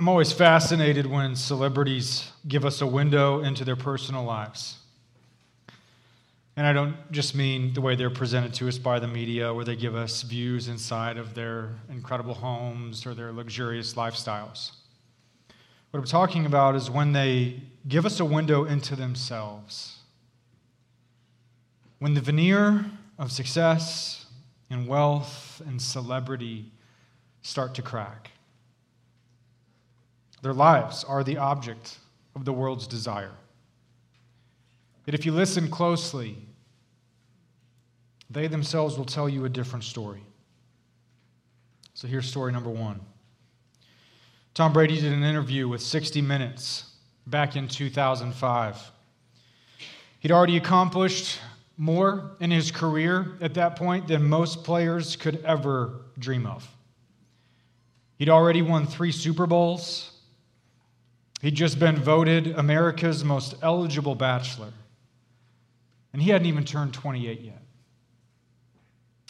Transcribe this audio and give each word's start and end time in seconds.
I'm 0.00 0.08
always 0.08 0.32
fascinated 0.32 1.04
when 1.04 1.36
celebrities 1.36 2.32
give 2.48 2.64
us 2.64 2.80
a 2.80 2.86
window 2.86 3.42
into 3.42 3.66
their 3.66 3.76
personal 3.76 4.24
lives. 4.24 4.78
And 6.56 6.66
I 6.66 6.72
don't 6.72 6.96
just 7.12 7.34
mean 7.34 7.74
the 7.74 7.82
way 7.82 7.96
they're 7.96 8.08
presented 8.08 8.54
to 8.54 8.68
us 8.68 8.78
by 8.78 8.98
the 8.98 9.06
media, 9.06 9.52
where 9.52 9.62
they 9.62 9.76
give 9.76 9.94
us 9.94 10.22
views 10.22 10.68
inside 10.68 11.18
of 11.18 11.34
their 11.34 11.74
incredible 11.90 12.32
homes 12.32 13.04
or 13.04 13.12
their 13.12 13.30
luxurious 13.30 13.92
lifestyles. 13.92 14.70
What 15.90 16.00
I'm 16.00 16.06
talking 16.06 16.46
about 16.46 16.76
is 16.76 16.90
when 16.90 17.12
they 17.12 17.60
give 17.86 18.06
us 18.06 18.20
a 18.20 18.24
window 18.24 18.64
into 18.64 18.96
themselves. 18.96 19.98
When 21.98 22.14
the 22.14 22.22
veneer 22.22 22.86
of 23.18 23.30
success 23.30 24.24
and 24.70 24.88
wealth 24.88 25.60
and 25.66 25.82
celebrity 25.82 26.72
start 27.42 27.74
to 27.74 27.82
crack. 27.82 28.30
Their 30.42 30.54
lives 30.54 31.04
are 31.04 31.22
the 31.22 31.38
object 31.38 31.98
of 32.34 32.44
the 32.44 32.52
world's 32.52 32.86
desire. 32.86 33.32
Yet 35.06 35.14
if 35.14 35.26
you 35.26 35.32
listen 35.32 35.68
closely, 35.68 36.36
they 38.30 38.46
themselves 38.46 38.96
will 38.96 39.04
tell 39.04 39.28
you 39.28 39.44
a 39.44 39.48
different 39.48 39.84
story. 39.84 40.22
So 41.94 42.06
here's 42.06 42.28
story 42.28 42.52
number 42.52 42.70
one. 42.70 43.00
Tom 44.54 44.72
Brady 44.72 45.00
did 45.00 45.12
an 45.12 45.22
interview 45.22 45.68
with 45.68 45.82
60 45.82 46.22
Minutes 46.22 46.84
back 47.26 47.56
in 47.56 47.68
2005. 47.68 48.92
He'd 50.20 50.32
already 50.32 50.56
accomplished 50.56 51.38
more 51.76 52.36
in 52.40 52.50
his 52.50 52.70
career 52.70 53.38
at 53.40 53.54
that 53.54 53.76
point 53.76 54.06
than 54.06 54.28
most 54.28 54.64
players 54.64 55.16
could 55.16 55.42
ever 55.44 56.02
dream 56.18 56.46
of. 56.46 56.68
He'd 58.18 58.28
already 58.28 58.60
won 58.60 58.86
three 58.86 59.12
Super 59.12 59.46
Bowls. 59.46 60.09
He'd 61.40 61.54
just 61.54 61.78
been 61.78 61.96
voted 61.96 62.48
America's 62.58 63.24
most 63.24 63.54
eligible 63.62 64.14
bachelor. 64.14 64.72
And 66.12 66.20
he 66.20 66.30
hadn't 66.30 66.46
even 66.46 66.64
turned 66.64 66.92
28 66.92 67.40
yet. 67.40 67.62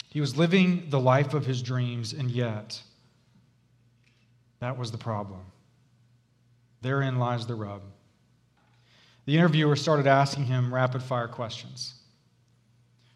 He 0.09 0.21
was 0.21 0.37
living 0.37 0.89
the 0.91 0.99
life 0.99 1.35
of 1.35 1.47
his 1.47 1.63
dreams, 1.63 2.13
and 2.13 2.31
yet, 2.31 2.83
that 4.59 4.77
was 4.77 4.91
the 4.91 4.99
problem. 4.99 5.41
Therein 6.83 7.19
lies 7.19 7.47
the 7.47 7.55
rub. 7.55 7.83
The 9.27 9.37
interviewer 9.37 9.77
started 9.77 10.09
asking 10.09 10.47
him 10.47 10.75
rapid 10.75 11.03
fire 11.03 11.29
questions. 11.29 11.95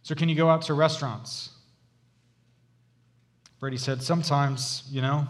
So, 0.02 0.14
can 0.14 0.28
you 0.28 0.36
go 0.36 0.48
out 0.48 0.62
to 0.62 0.74
restaurants? 0.74 1.50
Brady 3.58 3.78
said, 3.78 4.02
Sometimes, 4.02 4.84
you 4.90 5.02
know, 5.02 5.26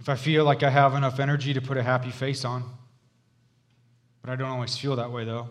if 0.00 0.08
I 0.08 0.16
feel 0.16 0.44
like 0.44 0.62
I 0.62 0.70
have 0.70 0.94
enough 0.94 1.20
energy 1.20 1.52
to 1.52 1.60
put 1.60 1.76
a 1.76 1.82
happy 1.82 2.10
face 2.10 2.44
on. 2.44 2.64
But 4.22 4.30
I 4.30 4.36
don't 4.36 4.48
always 4.48 4.76
feel 4.76 4.96
that 4.96 5.12
way, 5.12 5.24
though. 5.24 5.48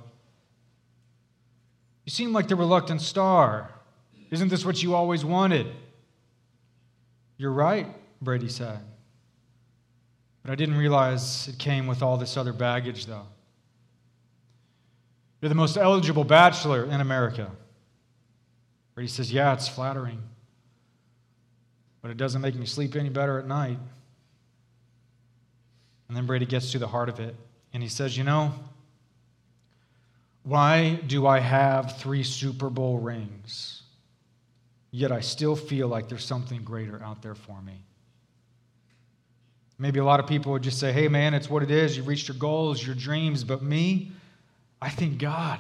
You 2.05 2.11
seem 2.11 2.33
like 2.33 2.47
the 2.47 2.55
reluctant 2.55 3.01
star. 3.01 3.69
Isn't 4.31 4.49
this 4.49 4.65
what 4.65 4.81
you 4.81 4.95
always 4.95 5.23
wanted? 5.23 5.67
You're 7.37 7.51
right, 7.51 7.87
Brady 8.21 8.49
said. 8.49 8.79
But 10.41 10.51
I 10.51 10.55
didn't 10.55 10.77
realize 10.77 11.47
it 11.47 11.59
came 11.59 11.85
with 11.85 12.01
all 12.01 12.17
this 12.17 12.35
other 12.35 12.53
baggage, 12.53 13.05
though. 13.05 13.27
You're 15.41 15.49
the 15.49 15.55
most 15.55 15.77
eligible 15.77 16.23
bachelor 16.23 16.85
in 16.85 17.01
America. 17.01 17.51
Brady 18.95 19.09
says, 19.09 19.31
Yeah, 19.31 19.53
it's 19.53 19.67
flattering, 19.67 20.21
but 22.01 22.11
it 22.11 22.17
doesn't 22.17 22.41
make 22.41 22.55
me 22.55 22.65
sleep 22.65 22.95
any 22.95 23.09
better 23.09 23.39
at 23.39 23.47
night. 23.47 23.77
And 26.09 26.17
then 26.17 26.25
Brady 26.25 26.45
gets 26.45 26.71
to 26.73 26.79
the 26.79 26.87
heart 26.87 27.07
of 27.07 27.19
it, 27.19 27.35
and 27.71 27.81
he 27.81 27.87
says, 27.87 28.17
You 28.17 28.25
know, 28.25 28.53
why 30.43 30.95
do 31.07 31.27
I 31.27 31.39
have 31.39 31.97
three 31.99 32.23
Super 32.23 32.69
Bowl 32.69 32.97
rings? 32.97 33.83
Yet 34.91 35.11
I 35.11 35.19
still 35.19 35.55
feel 35.55 35.87
like 35.87 36.09
there's 36.09 36.25
something 36.25 36.63
greater 36.63 37.01
out 37.03 37.21
there 37.21 37.35
for 37.35 37.61
me. 37.61 37.83
Maybe 39.77 39.99
a 39.99 40.03
lot 40.03 40.19
of 40.19 40.27
people 40.27 40.51
would 40.51 40.63
just 40.63 40.79
say, 40.79 40.91
hey, 40.91 41.07
man, 41.07 41.33
it's 41.33 41.49
what 41.49 41.63
it 41.63 41.71
is. 41.71 41.95
You've 41.95 42.07
reached 42.07 42.27
your 42.27 42.37
goals, 42.37 42.85
your 42.85 42.95
dreams. 42.95 43.45
But 43.45 43.61
me, 43.61 44.11
I 44.81 44.89
think 44.89 45.19
God, 45.19 45.59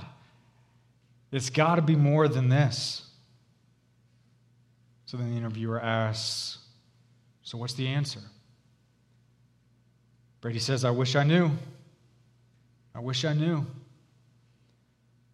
it's 1.31 1.49
got 1.49 1.75
to 1.75 1.81
be 1.81 1.95
more 1.95 2.27
than 2.27 2.49
this. 2.49 3.05
So 5.05 5.15
then 5.15 5.31
the 5.31 5.37
interviewer 5.37 5.79
asks, 5.79 6.57
so 7.43 7.57
what's 7.57 7.75
the 7.75 7.87
answer? 7.87 8.19
Brady 10.41 10.59
says, 10.59 10.85
I 10.85 10.91
wish 10.91 11.15
I 11.15 11.23
knew. 11.23 11.51
I 12.95 12.99
wish 12.99 13.25
I 13.25 13.33
knew. 13.33 13.65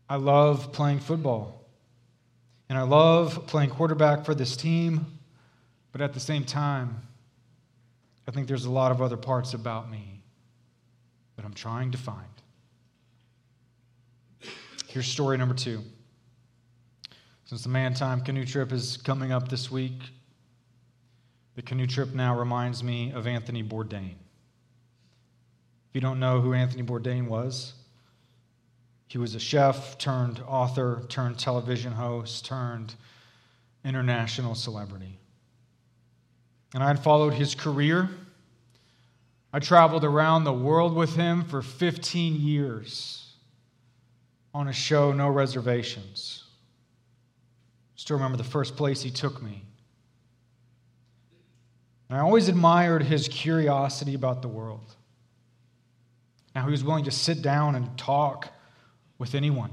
I 0.09 0.15
love 0.15 0.71
playing 0.71 0.99
football. 0.99 1.63
And 2.69 2.77
I 2.77 2.81
love 2.81 3.45
playing 3.47 3.69
quarterback 3.69 4.25
for 4.25 4.33
this 4.33 4.55
team. 4.55 5.05
But 5.91 6.01
at 6.01 6.13
the 6.13 6.19
same 6.19 6.43
time, 6.43 7.01
I 8.27 8.31
think 8.31 8.47
there's 8.47 8.65
a 8.65 8.71
lot 8.71 8.91
of 8.91 9.01
other 9.01 9.17
parts 9.17 9.53
about 9.53 9.89
me 9.89 10.21
that 11.35 11.45
I'm 11.45 11.53
trying 11.53 11.91
to 11.91 11.97
find. 11.97 12.27
Here's 14.87 15.07
story 15.07 15.37
number 15.37 15.53
two. 15.53 15.83
Since 17.45 17.63
the 17.63 17.69
Man 17.69 17.93
Time 17.93 18.21
canoe 18.21 18.45
trip 18.45 18.71
is 18.71 18.97
coming 18.97 19.31
up 19.31 19.49
this 19.49 19.69
week, 19.69 20.01
the 21.55 21.61
canoe 21.61 21.85
trip 21.85 22.13
now 22.13 22.37
reminds 22.37 22.83
me 22.83 23.11
of 23.11 23.27
Anthony 23.27 23.61
Bourdain. 23.63 24.15
You 25.95 26.01
don't 26.01 26.19
know 26.19 26.41
who 26.41 26.53
Anthony 26.53 26.83
Bourdain 26.83 27.29
was, 27.29 27.71
he 29.07 29.17
was 29.17 29.33
a 29.33 29.39
chef 29.39 29.97
turned 29.97 30.41
author, 30.45 31.03
turned 31.07 31.39
television 31.39 31.93
host, 31.93 32.43
turned 32.43 32.95
international 33.85 34.55
celebrity. 34.55 35.17
And 36.73 36.83
I 36.83 36.87
had 36.87 36.99
followed 36.99 37.31
his 37.35 37.55
career. 37.55 38.09
I 39.53 39.59
traveled 39.59 40.03
around 40.03 40.43
the 40.43 40.51
world 40.51 40.93
with 40.93 41.15
him 41.15 41.45
for 41.45 41.61
15 41.61 42.41
years 42.41 43.31
on 44.53 44.67
a 44.67 44.73
show, 44.73 45.13
No 45.13 45.29
Reservations. 45.29 46.43
Still 47.95 48.17
remember 48.17 48.37
the 48.37 48.43
first 48.43 48.75
place 48.75 49.01
he 49.01 49.11
took 49.11 49.41
me. 49.41 49.63
And 52.09 52.17
I 52.17 52.21
always 52.21 52.49
admired 52.49 53.03
his 53.03 53.29
curiosity 53.29 54.13
about 54.13 54.41
the 54.41 54.49
world. 54.49 54.93
Now, 56.55 56.63
he 56.63 56.71
was 56.71 56.83
willing 56.85 57.03
to 57.03 57.11
sit 57.11 57.41
down 57.41 57.75
and 57.75 57.97
talk 57.97 58.47
with 59.17 59.35
anyone 59.35 59.71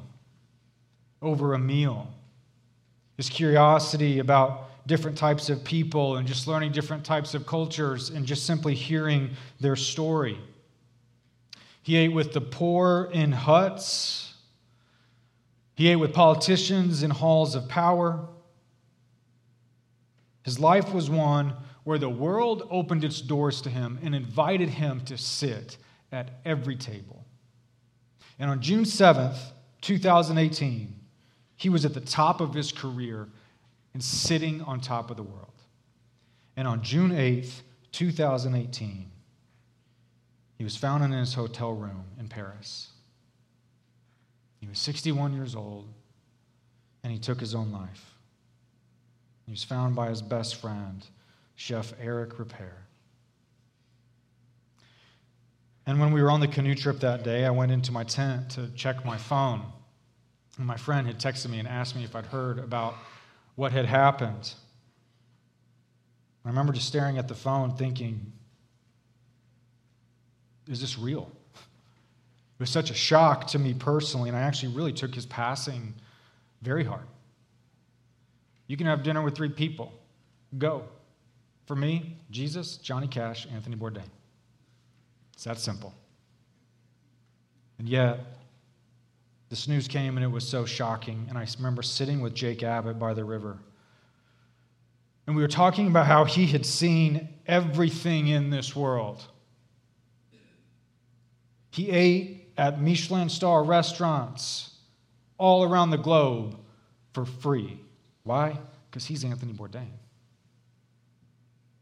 over 1.23 1.55
a 1.55 1.59
meal. 1.59 2.13
His 3.17 3.29
curiosity 3.29 4.19
about 4.19 4.69
different 4.89 5.17
types 5.17 5.49
of 5.49 5.63
people 5.63 6.17
and 6.17 6.27
just 6.27 6.49
learning 6.49 6.73
different 6.73 7.05
types 7.05 7.35
of 7.35 7.47
cultures 7.47 8.11
and 8.11 8.27
just 8.27 8.45
simply 8.45 8.75
hearing 8.75 9.31
their 9.61 9.77
story. 9.77 10.39
He 11.83 11.97
ate 11.97 12.13
with 12.13 12.33
the 12.33 12.41
poor 12.41 13.09
in 13.13 13.31
huts. 13.31 14.35
He 15.77 15.89
ate 15.89 15.97
with 15.97 16.13
politicians 16.13 17.05
in 17.05 17.11
halls 17.11 17.55
of 17.55 17.69
power. 17.69 18.29
His 20.43 20.59
life 20.59 20.93
was 20.93 21.09
one 21.09 21.55
where 21.85 21.99
the 21.99 22.09
world 22.09 22.67
opened 22.71 23.05
its 23.05 23.21
doors 23.21 23.61
to 23.63 23.71
him 23.71 24.01
and 24.03 24.17
invited 24.17 24.69
him 24.69 25.01
to 25.03 25.17
sit 25.17 25.77
at 26.13 26.41
every 26.45 26.77
table. 26.77 27.25
And 28.39 28.51
on 28.51 28.61
June 28.61 28.85
7th, 28.85 29.39
2018, 29.81 30.95
he 31.57 31.69
was 31.69 31.85
at 31.85 31.95
the 31.95 32.01
top 32.01 32.41
of 32.41 32.55
his 32.55 32.73
career 32.73 33.29
and 33.95 34.03
sitting 34.03 34.63
on 34.63 34.81
top 34.81 35.11
of 35.11 35.17
the 35.17 35.23
world. 35.23 35.49
And 36.57 36.69
on 36.69 36.83
June 36.83 37.11
8th, 37.11 37.63
2018, 37.93 39.11
he 40.57 40.65
was 40.65 40.77
found 40.77 41.03
in 41.05 41.13
his 41.13 41.35
hotel 41.35 41.73
room 41.73 42.05
in 42.19 42.29
Paris. 42.29 42.91
He 44.61 44.69
was 44.69 44.79
61 44.79 45.35
years 45.35 45.57
old, 45.57 45.89
and 47.03 47.13
he 47.13 47.19
took 47.19 47.41
his 47.41 47.55
own 47.55 47.73
life. 47.73 48.15
He 49.45 49.51
was 49.51 49.65
found 49.65 49.97
by 49.97 50.09
his 50.09 50.23
best 50.23 50.57
friend, 50.57 51.05
Chef 51.57 51.93
Eric 52.01 52.39
Ripert. 52.39 52.82
And 55.87 56.01
when 56.01 56.13
we 56.13 56.23
were 56.23 56.31
on 56.31 56.41
the 56.41 56.49
canoe 56.49 56.75
trip 56.75 57.01
that 57.01 57.25
day, 57.25 57.45
I 57.45 57.51
went 57.51 57.73
into 57.73 57.91
my 57.91 58.05
tent 58.05 58.51
to 58.51 58.69
check 58.77 59.05
my 59.05 59.17
phone. 59.17 59.63
And 60.59 60.67
my 60.67 60.77
friend 60.77 61.07
had 61.07 61.19
texted 61.19 61.51
me 61.51 61.59
and 61.59 61.67
asked 61.67 61.97
me 61.97 62.05
if 62.05 62.15
I'd 62.15 62.27
heard 62.27 62.59
about 62.59 62.95
what 63.57 63.73
had 63.73 63.87
happened. 63.87 64.55
I 66.45 66.49
remember 66.49 66.73
just 66.73 66.87
staring 66.87 67.19
at 67.19 67.29
the 67.29 67.35
phone 67.35 67.77
thinking, 67.77 68.33
is 70.69 70.81
this 70.81 70.99
real? 70.99 71.31
It 71.55 72.61
was 72.61 72.71
such 72.71 72.91
a 72.91 72.95
shock 72.95 73.49
to 73.49 73.59
me 73.59 73.75
personally, 73.75 74.29
and 74.29 74.39
I 74.39 74.43
actually 74.43 74.75
really 74.75 74.93
took 74.93 75.15
his 75.15 75.27
passing 75.27 75.95
very 76.63 76.85
hard. 76.85 77.07
You 78.69 78.77
can 78.77 78.87
have 78.87 79.03
dinner 79.03 79.23
with 79.23 79.35
three 79.35 79.49
people. 79.49 79.93
Go. 80.59 80.85
For 81.67 81.75
me, 81.75 82.17
Jesus, 82.31 82.77
Johnny 82.77 83.09
Cash, 83.09 83.47
Anthony 83.53 83.77
Bourdain. 83.77 84.09
It's 85.35 85.45
that 85.45 85.59
simple. 85.59 85.95
And 87.79 87.89
yet, 87.89 88.21
this 89.49 89.69
news 89.69 89.89
came 89.89 90.17
and 90.17 90.25
it 90.25 90.29
was 90.29 90.49
so 90.49 90.65
shocking. 90.65 91.27
And 91.29 91.37
I 91.37 91.47
remember 91.59 91.83
sitting 91.83 92.21
with 92.21 92.35
Jake 92.35 92.63
Abbott 92.63 92.99
by 92.99 93.13
the 93.13 93.25
river. 93.25 93.59
And 95.27 95.37
we 95.37 95.43
were 95.43 95.49
talking 95.49 95.89
about 95.89 96.07
how 96.07 96.25
he 96.25 96.47
had 96.47 96.65
seen 96.65 97.29
everything 97.47 98.29
in 98.29 98.51
this 98.51 98.75
world. 98.75 99.25
He 101.71 101.91
ate 101.91 102.53
at 102.57 102.81
Michelin 102.81 103.29
star 103.29 103.63
restaurants 103.63 104.71
all 105.39 105.65
around 105.65 105.91
the 105.91 105.99
globe 105.99 106.59
for 107.13 107.25
free. 107.25 107.81
Why? 108.25 108.59
Because 108.91 109.07
he's 109.07 109.25
Anthony 109.25 109.53
Bourdain. 109.53 109.91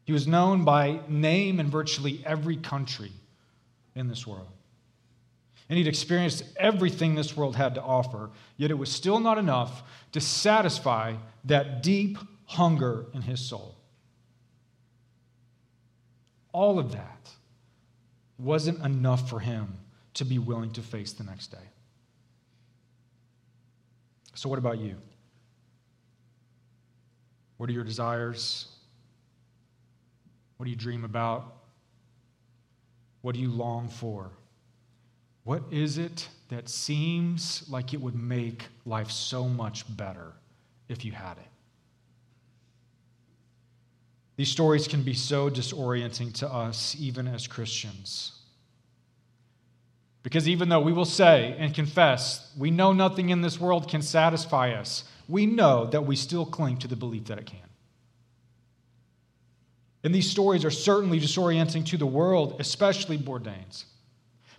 He 0.05 0.12
was 0.12 0.26
known 0.26 0.64
by 0.64 1.00
name 1.08 1.61
in 1.61 1.70
virtually 1.70 2.23
every 2.25 2.56
country 2.56 3.12
in 3.95 4.09
this 4.09 4.27
world. 4.27 4.49
And 5.69 5.79
he'd 5.79 5.87
experienced 5.87 6.45
everything 6.57 7.15
this 7.15 7.37
world 7.37 7.55
had 7.55 7.77
to 7.77 7.83
offer, 7.83 8.31
yet 8.57 8.71
it 8.71 8.75
was 8.75 8.91
still 8.91 9.21
not 9.21 9.39
enough 9.39 9.83
to 10.13 10.21
satisfy 10.21 11.15
that 11.45 11.83
deep 11.83 12.19
hunger 12.47 13.07
in 13.15 13.23
his 13.23 13.41
soul. 13.41 13.77
All 16.53 16.81
of 16.81 16.93
that 16.93 17.31
wasn't 18.39 18.85
enough 18.85 19.31
for 19.31 19.39
him 19.39 19.79
to 20.15 20.25
be 20.25 20.39
willing 20.39 20.73
to 20.73 20.83
face 20.83 21.13
the 21.13 21.23
next 21.23 21.49
day. 21.53 21.59
So, 24.35 24.49
what 24.49 24.59
about 24.59 24.79
you? 24.79 24.97
What 27.59 27.69
are 27.69 27.73
your 27.73 27.85
desires? 27.85 28.67
What 30.57 30.65
do 30.65 30.71
you 30.71 30.77
dream 30.77 31.05
about? 31.05 31.60
What 33.22 33.34
do 33.34 33.40
you 33.40 33.50
long 33.50 33.88
for? 33.88 34.31
What 35.44 35.62
is 35.70 35.99
it 35.99 36.28
that 36.49 36.69
seems 36.69 37.69
like 37.69 37.94
it 37.94 38.00
would 38.00 38.14
make 38.14 38.67
life 38.84 39.11
so 39.11 39.49
much 39.49 39.84
better 39.96 40.32
if 40.88 41.05
you 41.05 41.12
had 41.12 41.38
it? 41.38 41.49
These 44.37 44.50
stories 44.50 44.88
can 44.88 45.02
be 45.02 45.14
so 45.14 45.50
disorienting 45.50 46.32
to 46.34 46.50
us, 46.50 46.96
even 46.99 47.28
as 47.28 47.46
Christians. 47.46 48.32
Because 50.22 50.49
even 50.49 50.69
though 50.69 50.81
we 50.81 50.93
will 50.93 51.05
say 51.05 51.55
and 51.58 51.75
confess, 51.75 52.52
we 52.56 52.70
know 52.70 52.93
nothing 52.93 53.31
in 53.31 53.43
this 53.43 53.61
world 53.61 53.88
can 53.88 54.02
satisfy 54.02 54.72
us, 54.72 55.05
we 55.28 55.46
know 55.46 55.87
that 55.87 56.06
we 56.06 56.17
still 56.17 56.44
cling 56.44 56.76
to 56.78 56.88
the 56.88 56.96
belief 56.96 57.25
that 57.26 57.38
it 57.38 57.46
can. 57.46 57.69
And 60.02 60.14
these 60.14 60.31
stories 60.31 60.64
are 60.64 60.70
certainly 60.70 61.20
disorienting 61.20 61.85
to 61.87 61.97
the 61.97 62.06
world, 62.06 62.56
especially 62.58 63.19
Bourdain's. 63.19 63.85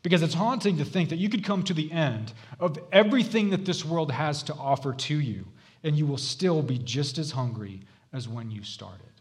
Because 0.04 0.22
it's 0.22 0.34
haunting 0.34 0.78
to 0.78 0.86
think 0.86 1.10
that 1.10 1.18
you 1.18 1.30
could 1.30 1.44
come 1.44 1.64
to 1.64 1.74
the 1.74 1.92
end 1.92 2.34
of 2.60 2.78
everything 2.92 3.52
that 3.52 3.66
this 3.66 3.86
world 3.86 4.12
has 4.12 4.44
to 4.44 4.54
offer 4.56 4.94
to 4.94 5.20
you, 5.20 5.48
and 5.84 5.96
you 5.96 6.06
will 6.06 6.18
still 6.18 6.62
be 6.62 6.78
just 6.78 7.18
as 7.18 7.32
hungry 7.32 7.82
as 8.14 8.28
when 8.28 8.52
you 8.52 8.64
started 8.64 9.12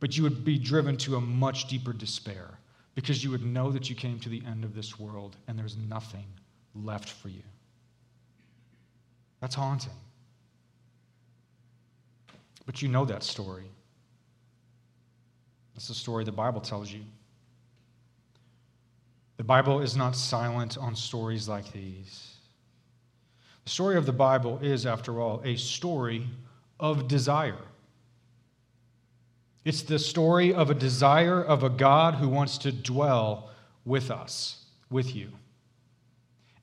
but 0.00 0.16
you 0.16 0.22
would 0.22 0.44
be 0.44 0.58
driven 0.58 0.96
to 0.96 1.16
a 1.16 1.20
much 1.20 1.68
deeper 1.68 1.92
despair 1.92 2.58
because 2.94 3.22
you 3.22 3.30
would 3.30 3.44
know 3.44 3.70
that 3.70 3.88
you 3.90 3.96
came 3.96 4.18
to 4.20 4.28
the 4.28 4.42
end 4.46 4.64
of 4.64 4.74
this 4.74 4.98
world 4.98 5.36
and 5.48 5.58
there's 5.58 5.76
nothing 5.76 6.26
left 6.74 7.08
for 7.08 7.28
you. 7.28 7.42
That's 9.40 9.54
haunting. 9.54 9.92
But 12.66 12.82
you 12.82 12.88
know 12.88 13.04
that 13.04 13.22
story. 13.22 13.70
That's 15.74 15.88
the 15.88 15.94
story 15.94 16.24
the 16.24 16.32
Bible 16.32 16.60
tells 16.60 16.92
you. 16.92 17.02
The 19.36 19.44
Bible 19.44 19.80
is 19.80 19.96
not 19.96 20.16
silent 20.16 20.76
on 20.78 20.96
stories 20.96 21.48
like 21.48 21.70
these. 21.72 22.34
The 23.64 23.70
story 23.70 23.96
of 23.96 24.06
the 24.06 24.12
Bible 24.12 24.58
is, 24.62 24.86
after 24.86 25.20
all, 25.20 25.42
a 25.44 25.56
story 25.56 26.26
of 26.80 27.08
desire. 27.08 27.58
It's 29.64 29.82
the 29.82 29.98
story 29.98 30.54
of 30.54 30.70
a 30.70 30.74
desire 30.74 31.42
of 31.42 31.62
a 31.62 31.68
God 31.68 32.14
who 32.14 32.28
wants 32.28 32.56
to 32.58 32.72
dwell 32.72 33.50
with 33.84 34.10
us, 34.10 34.64
with 34.90 35.14
you. 35.14 35.30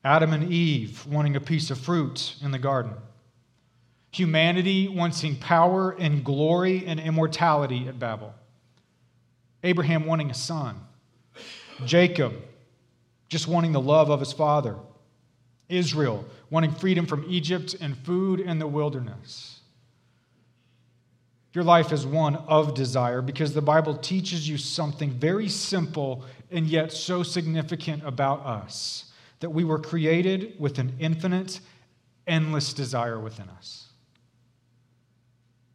Adam 0.04 0.32
and 0.32 0.50
Eve 0.50 1.06
wanting 1.06 1.36
a 1.36 1.40
piece 1.40 1.70
of 1.70 1.78
fruit 1.78 2.34
in 2.42 2.50
the 2.50 2.58
garden. 2.58 2.94
Humanity 4.14 4.86
wanting 4.86 5.34
power 5.34 5.90
and 5.90 6.22
glory 6.24 6.86
and 6.86 7.00
immortality 7.00 7.88
at 7.88 7.98
Babel. 7.98 8.32
Abraham 9.64 10.06
wanting 10.06 10.30
a 10.30 10.34
son. 10.34 10.80
Jacob 11.84 12.32
just 13.28 13.48
wanting 13.48 13.72
the 13.72 13.80
love 13.80 14.10
of 14.10 14.20
his 14.20 14.32
father. 14.32 14.76
Israel 15.68 16.24
wanting 16.48 16.70
freedom 16.70 17.06
from 17.06 17.24
Egypt 17.28 17.74
and 17.80 17.98
food 17.98 18.38
in 18.38 18.60
the 18.60 18.68
wilderness. 18.68 19.58
Your 21.52 21.64
life 21.64 21.90
is 21.90 22.06
one 22.06 22.36
of 22.36 22.74
desire 22.74 23.20
because 23.20 23.52
the 23.52 23.62
Bible 23.62 23.96
teaches 23.96 24.48
you 24.48 24.58
something 24.58 25.10
very 25.10 25.48
simple 25.48 26.24
and 26.52 26.68
yet 26.68 26.92
so 26.92 27.24
significant 27.24 28.06
about 28.06 28.46
us 28.46 29.06
that 29.40 29.50
we 29.50 29.64
were 29.64 29.80
created 29.80 30.54
with 30.60 30.78
an 30.78 30.92
infinite, 31.00 31.58
endless 32.28 32.72
desire 32.72 33.18
within 33.18 33.48
us. 33.48 33.88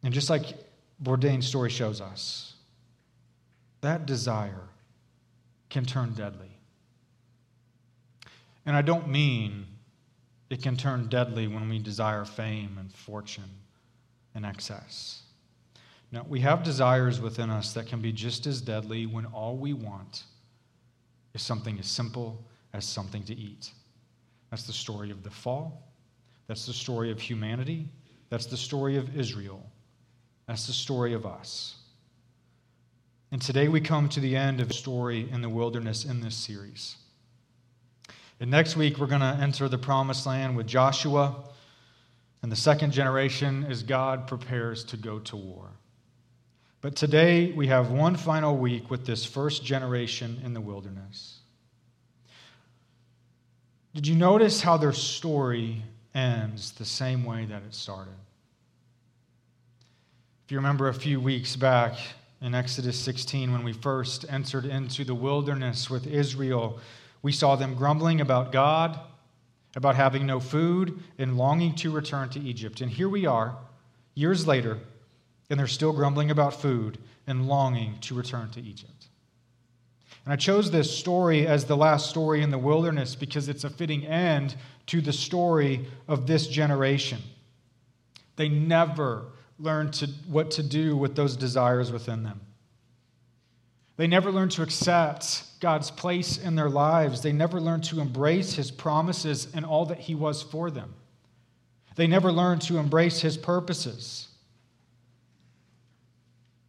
And 0.02 0.14
just 0.14 0.30
like 0.30 0.54
Bourdain's 1.02 1.46
story 1.46 1.70
shows 1.70 2.00
us, 2.00 2.54
that 3.80 4.06
desire 4.06 4.68
can 5.68 5.84
turn 5.84 6.12
deadly. 6.14 6.50
And 8.66 8.76
I 8.76 8.82
don't 8.82 9.08
mean 9.08 9.66
it 10.50 10.62
can 10.62 10.76
turn 10.76 11.08
deadly 11.08 11.46
when 11.46 11.68
we 11.68 11.78
desire 11.78 12.24
fame 12.24 12.76
and 12.78 12.92
fortune 12.92 13.50
and 14.34 14.44
excess. 14.44 15.22
Now, 16.12 16.26
we 16.28 16.40
have 16.40 16.64
desires 16.64 17.20
within 17.20 17.50
us 17.50 17.72
that 17.74 17.86
can 17.86 18.00
be 18.00 18.12
just 18.12 18.46
as 18.46 18.60
deadly 18.60 19.06
when 19.06 19.26
all 19.26 19.56
we 19.56 19.72
want 19.72 20.24
is 21.34 21.42
something 21.42 21.78
as 21.78 21.86
simple 21.86 22.44
as 22.72 22.84
something 22.84 23.22
to 23.24 23.34
eat. 23.34 23.70
That's 24.50 24.64
the 24.64 24.72
story 24.72 25.12
of 25.12 25.22
the 25.22 25.30
fall. 25.30 25.86
That's 26.48 26.66
the 26.66 26.72
story 26.72 27.12
of 27.12 27.20
humanity. 27.20 27.88
That's 28.28 28.46
the 28.46 28.56
story 28.56 28.96
of 28.96 29.16
Israel. 29.16 29.64
That's 30.50 30.66
the 30.66 30.72
story 30.72 31.12
of 31.12 31.26
us. 31.26 31.76
And 33.30 33.40
today 33.40 33.68
we 33.68 33.80
come 33.80 34.08
to 34.08 34.18
the 34.18 34.34
end 34.34 34.60
of 34.60 34.66
the 34.66 34.74
story 34.74 35.28
in 35.30 35.42
the 35.42 35.48
wilderness 35.48 36.04
in 36.04 36.22
this 36.22 36.34
series. 36.34 36.96
And 38.40 38.50
next 38.50 38.74
week 38.74 38.98
we're 38.98 39.06
going 39.06 39.20
to 39.20 39.38
enter 39.40 39.68
the 39.68 39.78
promised 39.78 40.26
land 40.26 40.56
with 40.56 40.66
Joshua 40.66 41.36
and 42.42 42.50
the 42.50 42.56
second 42.56 42.90
generation 42.90 43.64
as 43.70 43.84
God 43.84 44.26
prepares 44.26 44.82
to 44.86 44.96
go 44.96 45.20
to 45.20 45.36
war. 45.36 45.68
But 46.80 46.96
today 46.96 47.52
we 47.52 47.68
have 47.68 47.92
one 47.92 48.16
final 48.16 48.56
week 48.56 48.90
with 48.90 49.06
this 49.06 49.24
first 49.24 49.64
generation 49.64 50.40
in 50.44 50.52
the 50.52 50.60
wilderness. 50.60 51.38
Did 53.94 54.04
you 54.04 54.16
notice 54.16 54.60
how 54.60 54.78
their 54.78 54.94
story 54.94 55.84
ends 56.12 56.72
the 56.72 56.84
same 56.84 57.24
way 57.24 57.44
that 57.44 57.62
it 57.62 57.72
started? 57.72 58.16
If 60.50 60.52
you 60.52 60.58
remember 60.58 60.88
a 60.88 60.94
few 60.94 61.20
weeks 61.20 61.54
back 61.54 61.96
in 62.42 62.56
Exodus 62.56 62.98
16, 62.98 63.52
when 63.52 63.62
we 63.62 63.72
first 63.72 64.24
entered 64.28 64.64
into 64.64 65.04
the 65.04 65.14
wilderness 65.14 65.88
with 65.88 66.08
Israel, 66.08 66.80
we 67.22 67.30
saw 67.30 67.54
them 67.54 67.76
grumbling 67.76 68.20
about 68.20 68.50
God, 68.50 68.98
about 69.76 69.94
having 69.94 70.26
no 70.26 70.40
food, 70.40 70.98
and 71.18 71.36
longing 71.36 71.76
to 71.76 71.92
return 71.92 72.30
to 72.30 72.40
Egypt. 72.40 72.80
And 72.80 72.90
here 72.90 73.08
we 73.08 73.26
are, 73.26 73.56
years 74.16 74.44
later, 74.44 74.80
and 75.48 75.60
they're 75.60 75.68
still 75.68 75.92
grumbling 75.92 76.32
about 76.32 76.60
food 76.60 76.98
and 77.28 77.46
longing 77.46 77.98
to 78.00 78.16
return 78.16 78.50
to 78.50 78.60
Egypt. 78.60 79.06
And 80.24 80.32
I 80.32 80.36
chose 80.36 80.72
this 80.72 80.90
story 80.92 81.46
as 81.46 81.66
the 81.66 81.76
last 81.76 82.10
story 82.10 82.42
in 82.42 82.50
the 82.50 82.58
wilderness 82.58 83.14
because 83.14 83.48
it's 83.48 83.62
a 83.62 83.70
fitting 83.70 84.04
end 84.04 84.56
to 84.86 85.00
the 85.00 85.12
story 85.12 85.86
of 86.08 86.26
this 86.26 86.48
generation. 86.48 87.20
They 88.34 88.48
never 88.48 89.26
learned 89.60 89.92
to, 89.94 90.06
what 90.26 90.50
to 90.52 90.62
do 90.62 90.96
with 90.96 91.14
those 91.14 91.36
desires 91.36 91.92
within 91.92 92.22
them. 92.22 92.40
They 93.96 94.06
never 94.06 94.32
learned 94.32 94.52
to 94.52 94.62
accept 94.62 95.44
God's 95.60 95.90
place 95.90 96.38
in 96.38 96.54
their 96.54 96.70
lives. 96.70 97.20
They 97.20 97.32
never 97.32 97.60
learned 97.60 97.84
to 97.84 98.00
embrace 98.00 98.54
His 98.54 98.70
promises 98.70 99.48
and 99.52 99.64
all 99.64 99.84
that 99.86 99.98
He 99.98 100.14
was 100.14 100.42
for 100.42 100.70
them. 100.70 100.94
They 101.96 102.06
never 102.06 102.32
learned 102.32 102.62
to 102.62 102.78
embrace 102.78 103.20
His 103.20 103.36
purposes. 103.36 104.28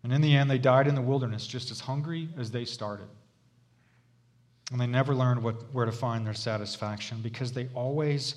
And 0.04 0.12
in 0.12 0.20
the 0.20 0.36
end, 0.36 0.52
they 0.52 0.58
died 0.58 0.88
in 0.88 0.96
the 0.96 1.02
wilderness 1.02 1.48
just 1.48 1.72
as 1.72 1.80
hungry 1.80 2.28
as 2.38 2.52
they 2.52 2.66
started. 2.66 3.08
And 4.72 4.80
they 4.80 4.88
never 4.88 5.14
learned 5.14 5.44
what, 5.44 5.56
where 5.74 5.86
to 5.86 5.92
find 5.92 6.26
their 6.26 6.34
satisfaction 6.34 7.20
because 7.22 7.52
they 7.52 7.70
always 7.74 8.36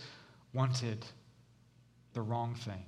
wanted 0.53 1.05
the 2.13 2.23
wrong 2.23 2.55
thing. 2.55 2.85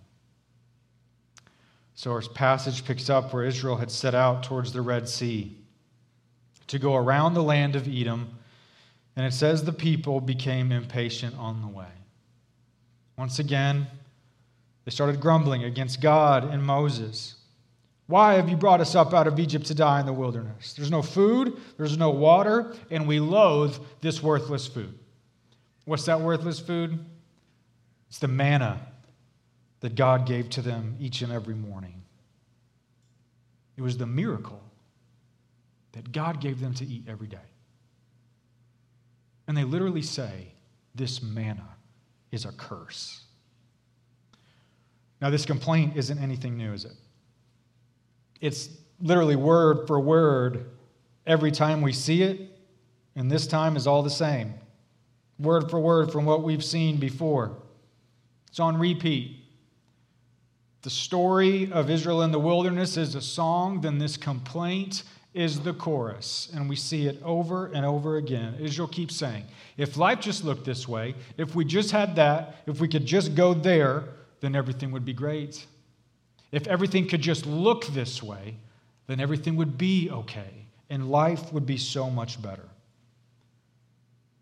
So 1.97 2.13
our 2.13 2.21
passage 2.21 2.85
picks 2.85 3.09
up 3.09 3.33
where 3.33 3.43
Israel 3.43 3.77
had 3.77 3.91
set 3.91 4.15
out 4.15 4.43
towards 4.43 4.71
the 4.71 4.83
Red 4.83 5.09
Sea 5.09 5.57
to 6.67 6.79
go 6.79 6.95
around 6.95 7.33
the 7.33 7.43
land 7.43 7.75
of 7.75 7.89
Edom. 7.89 8.29
And 9.17 9.25
it 9.25 9.33
says 9.33 9.65
the 9.65 9.73
people 9.73 10.21
became 10.21 10.73
impatient 10.73 11.35
on 11.39 11.63
the 11.63 11.69
way. 11.69 11.87
Once 13.17 13.39
again, 13.39 13.87
they 14.85 14.91
started 14.91 15.21
grumbling 15.21 15.65
against 15.65 16.03
God 16.03 16.45
and 16.45 16.63
Moses. 16.63 17.37
Why 18.09 18.35
have 18.35 18.51
you 18.51 18.57
brought 18.59 18.83
us 18.83 18.95
up 18.95 19.15
out 19.15 19.27
of 19.27 19.41
Egypt 19.41 19.65
to 19.67 19.75
die 19.75 19.99
in 19.99 20.07
the 20.07 20.13
wilderness? 20.13 20.75
There's 20.75 20.91
no 20.91 21.01
food, 21.01 21.57
there's 21.79 21.97
no 21.97 22.11
water, 22.11 22.75
and 22.91 23.09
we 23.09 23.21
loathe 23.21 23.75
this 24.03 24.23
worthless 24.23 24.67
food. 24.67 24.99
What's 25.87 26.05
that 26.05 26.21
worthless 26.21 26.61
food? 26.61 27.03
It's 28.11 28.19
the 28.19 28.29
manna 28.29 28.87
that 29.87 29.95
God 29.95 30.27
gave 30.27 30.51
to 30.51 30.63
them 30.63 30.97
each 30.99 31.23
and 31.23 31.33
every 31.33 31.55
morning. 31.55 32.03
It 33.77 33.83
was 33.83 33.97
the 33.97 34.05
miracle 34.05 34.61
that 35.93 36.11
God 36.11 36.41
gave 36.41 36.59
them 36.59 36.75
to 36.75 36.85
eat 36.85 37.05
every 37.07 37.29
day. 37.29 37.47
And 39.47 39.57
they 39.57 39.63
literally 39.63 40.03
say, 40.03 40.49
This 40.97 41.23
manna 41.23 41.69
is 42.33 42.47
a 42.47 42.51
curse. 42.51 43.23
Now, 45.21 45.31
this 45.31 45.47
complaint 45.47 45.97
isn't 45.97 46.19
anything 46.19 46.57
new, 46.57 46.73
is 46.73 46.85
it? 46.85 46.97
It's 48.41 48.69
literally 49.01 49.37
word 49.37 49.87
for 49.87 50.01
word 50.01 50.69
every 51.29 51.53
time 51.53 51.81
we 51.81 51.93
see 51.93 52.25
it, 52.25 52.41
and 53.15 53.31
this 53.31 53.47
time 53.47 53.77
is 53.77 53.87
all 53.87 54.03
the 54.03 54.11
same. 54.11 54.55
Word 55.39 55.71
for 55.71 55.79
word 55.79 56.11
from 56.11 56.25
what 56.25 56.43
we've 56.43 56.65
seen 56.65 56.97
before. 56.97 57.57
It's 58.49 58.59
on 58.59 58.79
repeat. 58.79 59.45
The 60.87 60.91
story 60.91 61.73
of 61.73 61.91
Israel 61.91 62.23
in 62.23 62.31
the 62.31 62.39
wilderness 62.39 62.97
is 62.97 63.17
a 63.17 63.21
song, 63.21 63.81
then 63.81 63.99
this 63.99 64.17
complaint 64.17 65.03
is 65.35 65.59
the 65.59 65.73
chorus. 65.73 66.49
And 66.55 66.69
we 66.69 66.77
see 66.77 67.09
it 67.09 67.21
over 67.25 67.67
and 67.73 67.85
over 67.85 68.19
again. 68.19 68.55
Israel 68.61 68.87
keeps 68.87 69.17
saying, 69.17 69.43
if 69.77 69.97
life 69.97 70.21
just 70.21 70.45
looked 70.45 70.65
this 70.65 70.87
way, 70.87 71.17
if 71.39 71.57
we 71.57 71.65
just 71.65 71.91
had 71.91 72.15
that, 72.15 72.63
if 72.69 72.79
we 72.79 72.87
could 72.87 73.05
just 73.05 73.35
go 73.35 73.53
there, 73.53 74.05
then 74.39 74.55
everything 74.55 74.93
would 74.93 75.05
be 75.05 75.13
great. 75.13 75.67
If 76.53 76.69
everything 76.69 77.09
could 77.09 77.21
just 77.21 77.47
look 77.47 77.89
this 77.89 78.23
way, 78.23 78.55
then 79.09 79.19
everything 79.19 79.57
would 79.57 79.77
be 79.77 80.09
okay 80.13 80.69
and 80.89 81.11
life 81.11 81.53
would 81.53 81.67
be 81.67 81.79
so 81.79 82.09
much 82.09 82.41
better. 82.41 82.69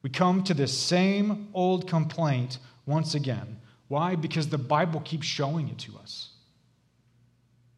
We 0.03 0.11
come 0.11 0.45
to 0.45 0.53
this 0.53 0.77
same 0.77 1.49
old 1.55 1.89
complaint 1.89 2.59
once 2.85 3.15
again. 3.15 3.63
Why? 3.89 4.15
Because 4.15 4.51
the 4.51 4.59
Bible 4.59 5.01
keeps 5.01 5.27
showing 5.27 5.71
it 5.71 5.79
to 5.79 5.97
us 5.97 6.33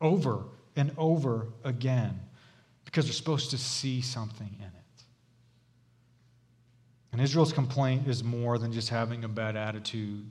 over 0.01 0.45
and 0.77 0.93
over 0.99 1.49
again 1.65 2.21
because 2.85 3.05
they're 3.05 3.13
supposed 3.13 3.51
to 3.51 3.59
see 3.59 4.01
something 4.01 4.55
in 4.59 4.65
it. 4.65 4.73
And 7.13 7.21
Israel's 7.21 7.53
complaint 7.53 8.07
is 8.09 8.23
more 8.23 8.59
than 8.59 8.73
just 8.73 8.91
having 8.91 9.25
a 9.25 9.29
bad 9.29 9.57
attitude 9.57 10.27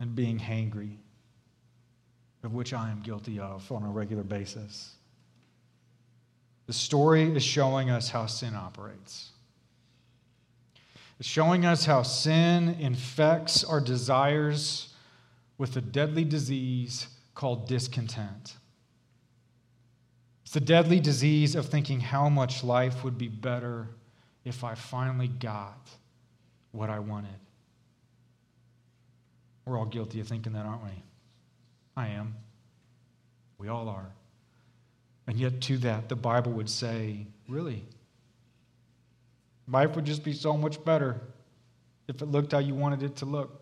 and 0.00 0.14
being 0.14 0.38
hangry, 0.38 0.96
of 2.42 2.52
which 2.54 2.72
I 2.72 2.90
am 2.90 3.02
guilty 3.02 3.38
of 3.38 3.70
on 3.70 3.82
a 3.84 3.88
regular 3.88 4.24
basis. 4.24 4.94
The 6.66 6.72
story 6.72 7.22
is 7.22 7.44
showing 7.44 7.90
us 7.90 8.10
how 8.10 8.26
sin 8.26 8.54
operates. 8.56 9.30
It's 11.18 11.28
showing 11.28 11.64
us 11.64 11.86
how 11.86 12.02
sin 12.02 12.76
infects 12.80 13.64
our 13.64 13.80
desires 13.80 14.92
with 15.56 15.76
a 15.76 15.80
deadly 15.80 16.24
disease 16.24 17.06
called 17.36 17.68
discontent. 17.68 18.56
It's 20.42 20.52
the 20.52 20.60
deadly 20.60 20.98
disease 20.98 21.54
of 21.54 21.66
thinking 21.66 22.00
how 22.00 22.28
much 22.28 22.64
life 22.64 23.04
would 23.04 23.18
be 23.18 23.28
better 23.28 23.88
if 24.44 24.64
I 24.64 24.74
finally 24.74 25.28
got 25.28 25.88
what 26.72 26.88
I 26.88 26.98
wanted. 26.98 27.38
We're 29.64 29.78
all 29.78 29.84
guilty 29.86 30.20
of 30.20 30.28
thinking 30.28 30.54
that, 30.54 30.64
aren't 30.64 30.84
we? 30.84 31.02
I 31.96 32.08
am. 32.08 32.34
We 33.58 33.68
all 33.68 33.88
are. 33.88 34.12
And 35.26 35.38
yet, 35.38 35.60
to 35.62 35.76
that, 35.78 36.08
the 36.08 36.16
Bible 36.16 36.52
would 36.52 36.70
say, 36.70 37.26
really? 37.48 37.82
Life 39.68 39.96
would 39.96 40.04
just 40.04 40.22
be 40.22 40.32
so 40.32 40.56
much 40.56 40.82
better 40.84 41.20
if 42.06 42.22
it 42.22 42.26
looked 42.26 42.52
how 42.52 42.60
you 42.60 42.74
wanted 42.74 43.02
it 43.02 43.16
to 43.16 43.24
look 43.24 43.60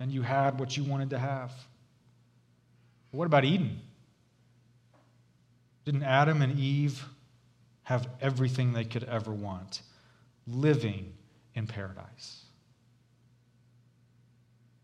and 0.00 0.10
you 0.10 0.22
had 0.22 0.58
what 0.58 0.76
you 0.76 0.84
wanted 0.84 1.10
to 1.10 1.18
have. 1.18 1.52
What 3.10 3.26
about 3.26 3.44
Eden? 3.44 3.80
Didn't 5.84 6.02
Adam 6.02 6.42
and 6.42 6.58
Eve 6.58 7.04
have 7.84 8.08
everything 8.20 8.72
they 8.72 8.84
could 8.84 9.04
ever 9.04 9.32
want, 9.32 9.82
living 10.46 11.12
in 11.54 11.66
paradise? 11.66 12.42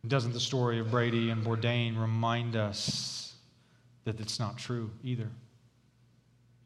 Doesn't 0.07 0.33
the 0.33 0.41
story 0.41 0.79
of 0.79 0.91
Brady 0.91 1.31
and 1.31 1.45
Bourdain 1.45 2.01
remind 2.01 2.57
us 2.57 3.35
that 4.05 4.21
it's 4.21 4.39
not 4.39 4.59
true 4.59 4.91
either? 5.03 5.29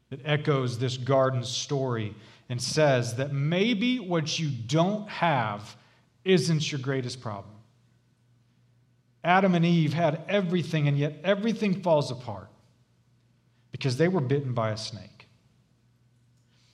It 0.09 0.21
echoes 0.23 0.79
this 0.79 0.97
garden 0.97 1.43
story 1.43 2.15
and 2.49 2.61
says 2.61 3.15
that 3.15 3.33
maybe 3.33 3.99
what 3.99 4.39
you 4.39 4.49
don't 4.49 5.07
have 5.09 5.75
isn't 6.23 6.71
your 6.71 6.79
greatest 6.79 7.21
problem. 7.21 7.56
Adam 9.27 9.55
and 9.55 9.65
Eve 9.65 9.91
had 9.91 10.23
everything, 10.29 10.87
and 10.87 10.97
yet 10.97 11.19
everything 11.21 11.81
falls 11.81 12.11
apart 12.11 12.47
because 13.73 13.97
they 13.97 14.07
were 14.07 14.21
bitten 14.21 14.53
by 14.53 14.71
a 14.71 14.77
snake. 14.77 15.27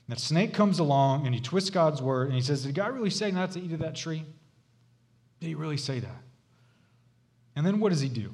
And 0.06 0.16
that 0.16 0.20
snake 0.20 0.54
comes 0.54 0.78
along 0.78 1.26
and 1.26 1.34
he 1.34 1.40
twists 1.40 1.70
God's 1.70 2.00
word 2.00 2.28
and 2.28 2.36
he 2.36 2.40
says, 2.40 2.62
Did 2.62 2.76
God 2.76 2.94
really 2.94 3.10
say 3.10 3.32
not 3.32 3.50
to 3.52 3.60
eat 3.60 3.72
of 3.72 3.80
that 3.80 3.96
tree? 3.96 4.24
Did 5.40 5.48
he 5.48 5.56
really 5.56 5.76
say 5.76 5.98
that? 5.98 6.22
And 7.56 7.66
then 7.66 7.80
what 7.80 7.90
does 7.90 8.00
he 8.00 8.08
do? 8.08 8.32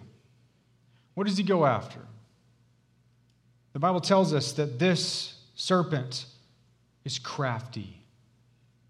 What 1.15 1.27
does 1.27 1.39
he 1.39 1.43
go 1.43 1.65
after? 1.65 2.01
The 3.73 3.79
Bible 3.79 4.03
tells 4.03 4.35
us 4.35 4.53
that 4.53 4.79
this 4.79 5.35
serpent 5.55 6.27
is 7.07 7.19
crafty, 7.19 8.03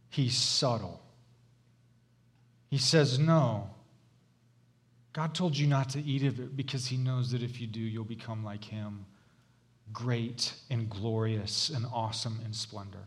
he's 0.09 0.37
subtle. 0.37 1.01
He 2.69 2.79
says, 2.79 3.17
No. 3.17 3.71
God 5.13 5.35
told 5.35 5.57
you 5.57 5.67
not 5.67 5.91
to 5.91 6.03
eat 6.03 6.23
of 6.23 6.39
it 6.39 6.57
because 6.57 6.87
he 6.87 6.97
knows 6.97 7.33
that 7.33 7.43
if 7.43 7.61
you 7.61 7.67
do, 7.67 7.81
you'll 7.81 8.05
become 8.05 8.45
like 8.45 8.63
him, 8.63 9.05
great 9.93 10.55
and 10.71 10.89
glorious 10.89 11.71
and 11.71 11.85
awesome 11.93 12.41
in 12.45 12.53
splendor. 12.53 13.07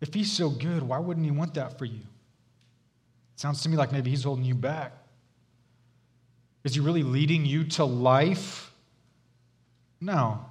If 0.00 0.12
he's 0.12 0.30
so 0.30 0.50
good, 0.50 0.82
why 0.82 0.98
wouldn't 0.98 1.24
he 1.24 1.32
want 1.32 1.54
that 1.54 1.78
for 1.78 1.86
you? 1.86 2.00
It 2.00 3.40
sounds 3.40 3.62
to 3.62 3.68
me 3.68 3.76
like 3.76 3.92
maybe 3.92 4.10
he's 4.10 4.24
holding 4.24 4.44
you 4.44 4.54
back. 4.54 4.92
Is 6.64 6.74
he 6.74 6.80
really 6.80 7.02
leading 7.02 7.46
you 7.46 7.64
to 7.64 7.84
life? 7.84 8.72
No. 10.00 10.44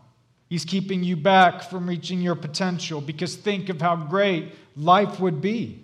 He's 0.50 0.66
keeping 0.66 1.04
you 1.04 1.16
back 1.16 1.64
from 1.70 1.88
reaching 1.88 2.22
your 2.22 2.36
potential 2.36 3.02
because 3.02 3.36
think 3.36 3.70
of 3.70 3.82
how 3.82 3.96
great 3.96 4.54
life 4.76 5.20
would 5.20 5.42
be. 5.42 5.84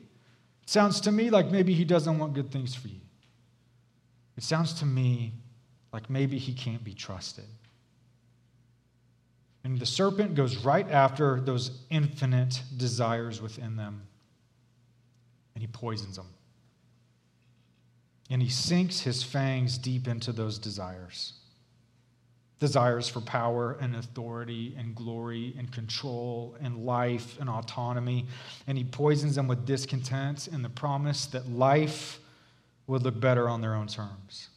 It 0.63 0.69
sounds 0.69 1.01
to 1.01 1.11
me 1.11 1.29
like 1.29 1.51
maybe 1.51 1.73
he 1.73 1.83
doesn't 1.83 2.17
want 2.17 2.33
good 2.33 2.51
things 2.51 2.73
for 2.73 2.87
you. 2.87 3.01
It 4.37 4.43
sounds 4.43 4.73
to 4.75 4.85
me 4.85 5.33
like 5.91 6.09
maybe 6.09 6.37
he 6.37 6.53
can't 6.53 6.83
be 6.83 6.93
trusted. 6.93 7.45
And 9.63 9.79
the 9.79 9.85
serpent 9.85 10.35
goes 10.35 10.57
right 10.57 10.89
after 10.89 11.39
those 11.39 11.83
infinite 11.89 12.63
desires 12.77 13.41
within 13.41 13.75
them, 13.75 14.07
and 15.53 15.61
he 15.61 15.67
poisons 15.67 16.15
them 16.15 16.27
and 18.31 18.41
he 18.41 18.49
sinks 18.49 19.01
his 19.01 19.21
fangs 19.21 19.77
deep 19.77 20.07
into 20.07 20.31
those 20.31 20.57
desires 20.57 21.33
desires 22.59 23.09
for 23.09 23.21
power 23.21 23.75
and 23.81 23.95
authority 23.95 24.75
and 24.77 24.95
glory 24.95 25.53
and 25.57 25.71
control 25.71 26.55
and 26.61 26.85
life 26.85 27.39
and 27.39 27.49
autonomy. 27.49 28.27
And 28.67 28.77
he 28.77 28.83
poisons 28.83 29.33
them 29.33 29.47
with 29.47 29.65
discontent 29.65 30.47
and 30.47 30.63
the 30.63 30.69
promise 30.69 31.25
that 31.25 31.49
life 31.49 32.19
would 32.87 33.03
look 33.03 33.19
better 33.19 33.47
on 33.49 33.61
their 33.61 33.75
own 33.75 33.87
terms. 33.87 34.49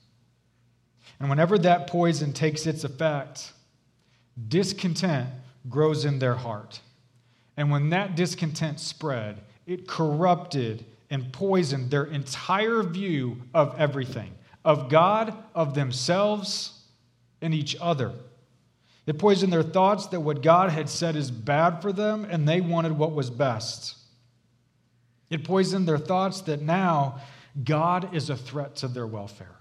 And 1.21 1.31
whenever 1.31 1.59
that 1.59 1.87
poison 1.87 2.33
takes 2.33 2.67
its 2.67 2.85
effect, 2.85 3.53
discontent 4.49 5.29
grows 5.69 6.05
in 6.05 6.19
their 6.19 6.35
heart. 6.35 6.81
And 7.57 7.71
when 7.71 7.91
that 7.91 8.17
discontent 8.17 8.81
spread, 8.81 9.41
it 9.67 9.87
corrupted 9.87 10.85
and 11.11 11.33
poisoned 11.33 11.91
their 11.91 12.05
entire 12.05 12.83
view 12.83 13.43
of 13.55 13.75
everything 13.79 14.33
of 14.65 14.89
God, 14.89 15.37
of 15.55 15.75
themselves, 15.75 16.81
and 17.43 17.53
each 17.53 17.77
other. 17.81 18.13
It 19.07 19.19
poisoned 19.19 19.53
their 19.53 19.63
thoughts 19.63 20.07
that 20.07 20.21
what 20.21 20.43
God 20.43 20.71
had 20.71 20.89
said 20.89 21.17
is 21.17 21.31
bad 21.31 21.83
for 21.83 21.93
them 21.93 22.27
and 22.29 22.49
they 22.49 22.63
wanted 22.63 22.93
what 22.93 23.13
was 23.13 23.29
best. 23.29 23.97
It 25.29 25.45
poisoned 25.45 25.87
their 25.87 25.99
thoughts 25.99 26.41
that 26.43 26.63
now 26.63 27.21
God 27.63 28.15
is 28.15 28.31
a 28.31 28.37
threat 28.37 28.77
to 28.77 28.89
their 28.89 29.07
welfare. 29.07 29.57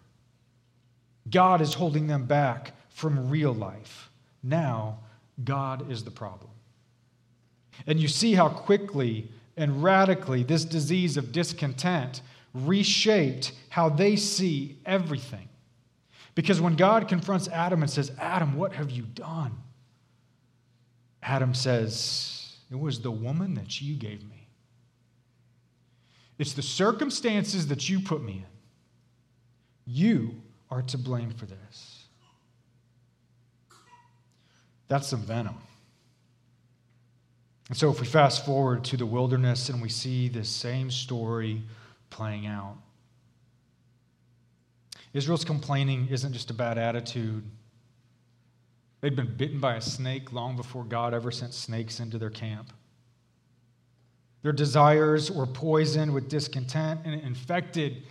God 1.29 1.61
is 1.61 1.75
holding 1.75 2.07
them 2.07 2.25
back 2.25 2.73
from 2.89 3.29
real 3.29 3.53
life. 3.53 4.09
Now, 4.41 4.99
God 5.43 5.91
is 5.91 6.03
the 6.03 6.11
problem. 6.11 6.51
And 7.87 7.99
you 7.99 8.07
see 8.07 8.33
how 8.33 8.49
quickly 8.49 9.29
and 9.55 9.83
radically 9.83 10.43
this 10.43 10.65
disease 10.65 11.17
of 11.17 11.31
discontent 11.31 12.21
reshaped 12.53 13.51
how 13.69 13.89
they 13.89 14.15
see 14.15 14.77
everything. 14.85 15.49
Because 16.35 16.59
when 16.59 16.75
God 16.75 17.07
confronts 17.07 17.47
Adam 17.47 17.81
and 17.81 17.91
says, 17.91 18.11
Adam, 18.19 18.55
what 18.55 18.73
have 18.73 18.89
you 18.89 19.03
done? 19.03 19.53
Adam 21.21 21.53
says, 21.53 22.57
It 22.71 22.79
was 22.79 23.01
the 23.01 23.11
woman 23.11 23.53
that 23.55 23.81
you 23.81 23.95
gave 23.95 24.23
me. 24.23 24.32
It's 26.37 26.53
the 26.53 26.61
circumstances 26.61 27.67
that 27.67 27.89
you 27.89 27.99
put 27.99 28.23
me 28.23 28.33
in. 28.33 28.45
You 29.85 30.41
are 30.71 30.81
to 30.83 30.97
blame 30.97 31.31
for 31.31 31.45
this. 31.45 32.05
That's 34.87 35.07
some 35.07 35.21
venom. 35.21 35.57
And 37.69 37.77
so, 37.77 37.89
if 37.89 37.99
we 37.99 38.05
fast 38.05 38.45
forward 38.45 38.83
to 38.85 38.97
the 38.97 39.05
wilderness 39.05 39.69
and 39.69 39.81
we 39.81 39.89
see 39.89 40.27
this 40.27 40.49
same 40.49 40.91
story 40.91 41.63
playing 42.09 42.45
out, 42.45 42.77
Israel's 45.13 45.45
complaining 45.45 46.07
isn't 46.09 46.33
just 46.33 46.49
a 46.49 46.53
bad 46.53 46.77
attitude. 46.77 47.43
They'd 49.01 49.15
been 49.15 49.35
bitten 49.35 49.59
by 49.59 49.75
a 49.75 49.81
snake 49.81 50.33
long 50.33 50.55
before 50.55 50.83
God 50.83 51.13
ever 51.13 51.31
sent 51.31 51.53
snakes 51.53 51.99
into 51.99 52.17
their 52.17 52.29
camp. 52.29 52.71
Their 54.43 54.51
desires 54.51 55.31
were 55.31 55.47
poisoned 55.47 56.13
with 56.13 56.29
discontent 56.29 57.01
and 57.05 57.19
infected 57.21 58.03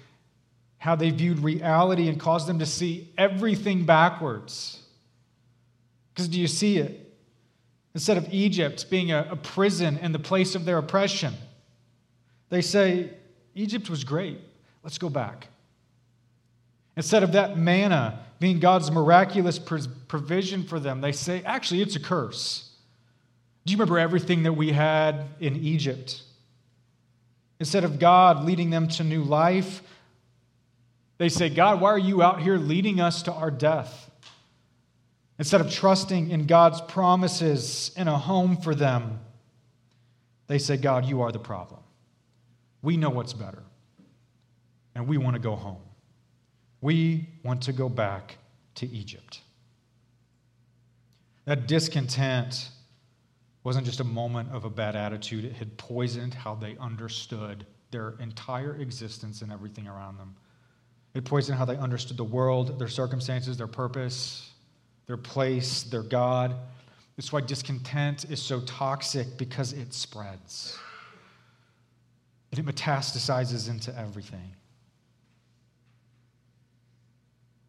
how 0.79 0.97
they 0.97 1.11
viewed 1.11 1.39
reality 1.39 2.09
and 2.09 2.19
caused 2.19 2.49
them 2.49 2.59
to 2.59 2.67
see 2.67 3.13
everything 3.17 3.87
backwards. 3.87 4.83
Because 6.13 6.29
do 6.29 6.41
you 6.41 6.49
see 6.49 6.79
it? 6.79 7.15
Instead 7.95 8.17
of 8.17 8.33
Egypt 8.33 8.91
being 8.91 9.13
a, 9.13 9.29
a 9.31 9.37
prison 9.37 9.99
and 9.99 10.15
the 10.15 10.19
place 10.19 10.55
of 10.55 10.65
their 10.65 10.79
oppression, 10.79 11.35
they 12.49 12.63
say, 12.63 13.11
Egypt 13.55 13.89
was 13.89 14.03
great. 14.03 14.41
Let's 14.83 14.99
go 14.99 15.11
back. 15.11 15.49
Instead 16.97 17.23
of 17.23 17.33
that 17.33 17.57
manna 17.57 18.21
being 18.41 18.59
God's 18.59 18.91
miraculous 18.91 19.59
provision 19.59 20.65
for 20.65 20.81
them, 20.81 21.01
they 21.01 21.13
say, 21.13 21.43
actually, 21.45 21.83
it's 21.83 21.97
a 21.97 22.01
curse. 22.01 22.72
Do 23.65 23.73
you 23.73 23.77
remember 23.77 23.99
everything 23.99 24.43
that 24.43 24.55
we 24.55 24.73
had 24.73 25.27
in 25.41 25.57
Egypt? 25.57 26.23
Instead 27.61 27.85
of 27.85 27.99
God 27.99 28.45
leading 28.45 28.71
them 28.71 28.89
to 28.89 29.05
new 29.05 29.23
life, 29.23 29.83
they 31.19 31.29
say, 31.29 31.49
God, 31.49 31.81
why 31.81 31.91
are 31.91 31.99
you 31.99 32.23
out 32.23 32.43
here 32.43 32.57
leading 32.57 33.01
us 33.01 33.23
to 33.23 33.33
our 33.33 33.51
death? 33.51 34.11
Instead 35.39 35.61
of 35.61 35.71
trusting 35.71 36.31
in 36.31 36.47
God's 36.47 36.81
promises 36.81 37.93
and 37.97 38.09
a 38.09 38.19
home 38.19 38.57
for 38.57 38.75
them, 38.75 39.21
they 40.49 40.59
say, 40.59 40.77
God, 40.77 41.05
you 41.05 41.23
are 41.23 41.31
the 41.31 41.39
problem. 41.39 41.81
We 42.83 42.97
know 42.97 43.11
what's 43.11 43.33
better, 43.33 43.63
and 44.95 45.07
we 45.07 45.17
want 45.17 45.35
to 45.35 45.41
go 45.41 45.55
home. 45.55 45.83
We 46.81 47.29
want 47.45 47.63
to 47.63 47.73
go 47.73 47.89
back 47.89 48.39
to 48.77 48.89
Egypt. 48.89 49.41
That 51.45 51.69
discontent 51.69 52.69
wasn't 53.65 53.87
just 53.87 54.01
a 54.01 54.05
moment 54.05 54.51
of 54.53 54.65
a 54.65 54.71
bad 54.71 54.97
attitude, 54.97 55.45
it 55.45 55.53
had 55.53 55.77
poisoned 55.79 56.35
how 56.35 56.55
they 56.55 56.77
understood 56.79 57.65
their 57.91 58.15
entire 58.21 58.77
existence 58.77 59.43
and 59.43 59.53
everything 59.53 59.87
around 59.87 60.19
them. 60.19 60.35
It 61.15 61.25
poisoned 61.25 61.59
how 61.59 61.65
they 61.65 61.77
understood 61.77 62.17
the 62.17 62.25
world, 62.25 62.79
their 62.79 62.89
circumstances, 62.89 63.57
their 63.57 63.67
purpose, 63.67 64.51
their 65.07 65.17
place, 65.17 65.83
their 65.85 66.03
God. 66.03 66.57
That's 67.17 67.33
why 67.33 67.43
discontent 67.43 68.25
is 68.31 68.41
so 68.41 68.61
toxic 68.63 69.37
because 69.37 69.75
it 69.75 69.93
spreads. 69.93 70.79
And 72.51 72.59
it 72.59 72.67
metastasizes 72.67 73.69
into 73.69 73.97
everything. 73.99 74.55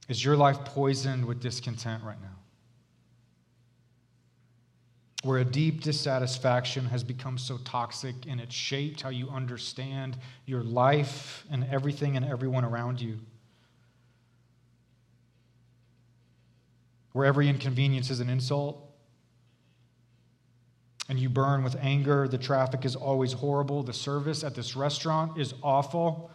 Is 0.08 0.24
your 0.24 0.36
life 0.36 0.60
poisoned 0.66 1.26
with 1.26 1.42
discontent 1.42 2.04
right 2.04 2.22
now? 2.22 2.43
Where 5.24 5.40
a 5.40 5.46
deep 5.46 5.82
dissatisfaction 5.82 6.86
has 6.86 7.04
become 7.04 7.38
so 7.38 7.58
toxic 7.66 8.16
and 8.28 8.40
it's 8.40 8.54
shaped 8.54 9.02
how 9.02 9.10
you 9.10 9.30
understand 9.30 10.18
your 10.46 10.64
life 10.64 11.46
and 11.50 11.66
everything 11.72 12.16
and 12.16 12.26
everyone 12.26 12.64
around 12.64 13.02
you. 13.02 13.20
where 17.14 17.26
every 17.26 17.48
inconvenience 17.48 18.10
is 18.10 18.20
an 18.20 18.30
insult, 18.30 18.80
and 21.10 21.20
you 21.20 21.30
burn 21.30 21.64
with 21.64 21.76
anger, 21.80 22.28
the 22.28 22.38
traffic 22.38 22.86
is 22.86 22.96
always 22.96 23.34
horrible, 23.34 23.84
the 23.84 23.94
service 23.94 24.44
at 24.44 24.56
this 24.56 24.76
restaurant 24.76 25.38
is 25.38 25.54
awful. 25.62 26.32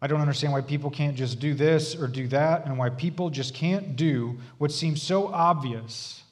I 0.00 0.06
don't 0.06 0.20
understand 0.20 0.54
why 0.54 0.62
people 0.62 0.90
can't 0.90 1.16
just 1.16 1.38
do 1.38 1.52
this 1.52 1.94
or 1.94 2.06
do 2.08 2.26
that, 2.28 2.64
and 2.64 2.78
why 2.78 2.88
people 2.88 3.28
just 3.28 3.54
can't 3.54 3.94
do 3.94 4.38
what 4.56 4.72
seems 4.72 5.02
so 5.02 5.28
obvious. 5.28 6.22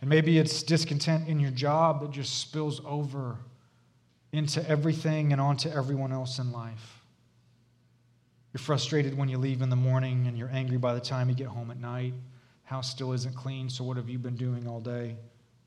And 0.00 0.08
maybe 0.08 0.38
it's 0.38 0.62
discontent 0.62 1.28
in 1.28 1.40
your 1.40 1.50
job 1.50 2.00
that 2.00 2.10
just 2.10 2.38
spills 2.40 2.80
over 2.86 3.36
into 4.32 4.66
everything 4.68 5.32
and 5.32 5.40
onto 5.40 5.68
everyone 5.68 6.12
else 6.12 6.38
in 6.38 6.52
life. 6.52 7.00
You're 8.52 8.60
frustrated 8.60 9.16
when 9.16 9.28
you 9.28 9.38
leave 9.38 9.62
in 9.62 9.70
the 9.70 9.76
morning, 9.76 10.26
and 10.26 10.36
you're 10.36 10.50
angry 10.50 10.76
by 10.76 10.94
the 10.94 11.00
time 11.00 11.28
you 11.28 11.34
get 11.34 11.48
home 11.48 11.70
at 11.70 11.78
night. 11.78 12.14
House 12.64 12.90
still 12.90 13.12
isn't 13.12 13.34
clean, 13.34 13.68
so 13.68 13.84
what 13.84 13.96
have 13.96 14.08
you 14.08 14.18
been 14.18 14.36
doing 14.36 14.66
all 14.66 14.80
day? 14.80 15.16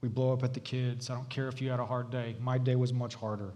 We 0.02 0.10
blow 0.10 0.34
up 0.34 0.43
at 0.43 0.54
the 0.54 0.60
kids. 0.60 1.10
I 1.10 1.15
don't 1.15 1.30
care 1.30 1.48
if 1.48 1.62
you 1.62 1.69
had 1.69 1.80
a 1.80 1.86
hard 1.86 2.10
day. 2.10 2.36
My 2.41 2.58
day 2.58 2.76
was 2.76 2.91
much 2.91 3.15
harder. 3.15 3.54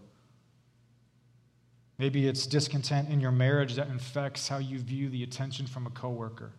Maybe 1.97 2.27
it's 2.27 2.45
discontent 2.45 3.09
in 3.09 3.19
your 3.19 3.31
marriage 3.31 3.75
that 3.75 3.87
infects 3.87 4.47
how 4.47 4.59
you 4.59 4.77
view 4.79 5.09
the 5.09 5.23
attention 5.23 5.65
from 5.65 5.87
a 5.87 5.89
coworker 5.89 6.51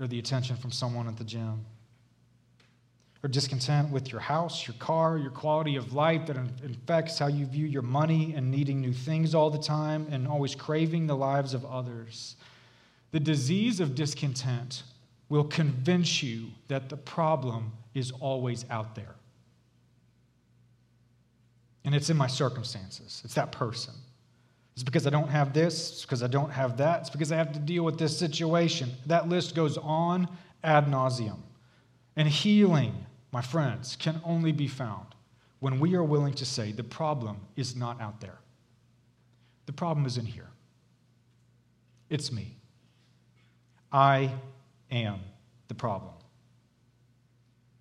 or 0.00 0.06
the 0.06 0.18
attention 0.18 0.56
from 0.56 0.70
someone 0.70 1.08
at 1.08 1.16
the 1.16 1.24
gym. 1.24 1.64
Or 3.26 3.28
discontent 3.28 3.90
with 3.90 4.12
your 4.12 4.20
house, 4.20 4.68
your 4.68 4.76
car, 4.78 5.18
your 5.18 5.32
quality 5.32 5.74
of 5.74 5.92
life 5.92 6.26
that 6.26 6.36
infects 6.36 7.18
how 7.18 7.26
you 7.26 7.44
view 7.44 7.66
your 7.66 7.82
money 7.82 8.34
and 8.36 8.52
needing 8.52 8.80
new 8.80 8.92
things 8.92 9.34
all 9.34 9.50
the 9.50 9.58
time 9.58 10.06
and 10.12 10.28
always 10.28 10.54
craving 10.54 11.08
the 11.08 11.16
lives 11.16 11.52
of 11.52 11.64
others. 11.66 12.36
The 13.10 13.18
disease 13.18 13.80
of 13.80 13.96
discontent 13.96 14.84
will 15.28 15.42
convince 15.42 16.22
you 16.22 16.50
that 16.68 16.88
the 16.88 16.96
problem 16.96 17.72
is 17.94 18.12
always 18.12 18.64
out 18.70 18.94
there. 18.94 19.16
And 21.84 21.96
it's 21.96 22.10
in 22.10 22.16
my 22.16 22.28
circumstances, 22.28 23.22
it's 23.24 23.34
that 23.34 23.50
person. 23.50 23.94
It's 24.74 24.84
because 24.84 25.04
I 25.04 25.10
don't 25.10 25.30
have 25.30 25.52
this, 25.52 25.90
it's 25.90 26.02
because 26.02 26.22
I 26.22 26.28
don't 26.28 26.52
have 26.52 26.76
that, 26.76 27.00
it's 27.00 27.10
because 27.10 27.32
I 27.32 27.36
have 27.38 27.52
to 27.54 27.58
deal 27.58 27.82
with 27.82 27.98
this 27.98 28.16
situation. 28.16 28.88
That 29.06 29.28
list 29.28 29.56
goes 29.56 29.76
on 29.78 30.28
ad 30.62 30.86
nauseum. 30.86 31.40
And 32.14 32.28
healing, 32.28 33.05
my 33.36 33.42
friends, 33.42 33.96
can 33.96 34.18
only 34.24 34.50
be 34.50 34.66
found 34.66 35.08
when 35.58 35.78
we 35.78 35.94
are 35.94 36.02
willing 36.02 36.32
to 36.32 36.46
say 36.46 36.72
the 36.72 36.82
problem 36.82 37.36
is 37.54 37.76
not 37.76 38.00
out 38.00 38.18
there. 38.18 38.38
The 39.66 39.74
problem 39.74 40.06
is 40.06 40.16
in 40.16 40.24
here. 40.24 40.48
It's 42.08 42.32
me. 42.32 42.56
I 43.92 44.30
am 44.90 45.20
the 45.68 45.74
problem. 45.74 46.14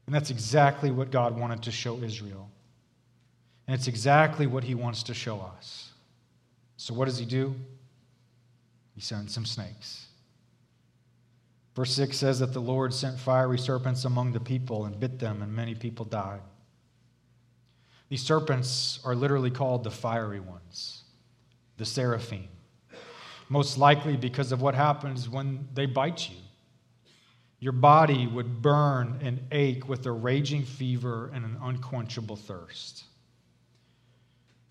And 0.05 0.13
that's 0.13 0.29
exactly 0.29 0.91
what 0.91 1.09
God 1.09 1.39
wanted 1.39 1.63
to 1.63 1.71
show 1.71 2.03
Israel. 2.03 2.49
And 3.65 3.75
it's 3.75 3.87
exactly 3.87 4.47
what 4.47 4.65
he 4.65 4.75
wants 4.75 5.03
to 5.03 5.13
show 5.13 5.39
us. 5.39 5.93
So, 6.75 6.93
what 6.93 7.05
does 7.05 7.17
he 7.17 7.25
do? 7.25 7.55
He 8.93 8.99
sends 8.99 9.33
some 9.33 9.45
snakes. 9.45 10.04
Verse 11.75 11.91
6 11.93 12.17
says 12.17 12.39
that 12.39 12.53
the 12.53 12.61
Lord 12.61 12.93
sent 12.93 13.19
fiery 13.19 13.59
serpents 13.59 14.05
among 14.05 14.31
the 14.31 14.39
people 14.39 14.85
and 14.85 14.99
bit 14.99 15.19
them, 15.19 15.41
and 15.41 15.53
many 15.53 15.75
people 15.75 16.05
died. 16.05 16.41
These 18.07 18.23
serpents 18.23 18.99
are 19.03 19.15
literally 19.15 19.51
called 19.51 19.83
the 19.83 19.91
fiery 19.91 20.39
ones, 20.39 21.03
the 21.77 21.85
seraphim. 21.85 22.47
Most 23.49 23.77
likely 23.77 24.15
because 24.15 24.51
of 24.51 24.61
what 24.61 24.73
happens 24.73 25.27
when 25.27 25.67
they 25.73 25.85
bite 25.85 26.29
you. 26.29 26.37
Your 27.59 27.73
body 27.73 28.25
would 28.27 28.61
burn 28.61 29.19
and 29.21 29.41
ache 29.51 29.89
with 29.89 30.05
a 30.05 30.11
raging 30.11 30.63
fever 30.63 31.29
and 31.33 31.43
an 31.43 31.57
unquenchable 31.61 32.35
thirst. 32.35 33.03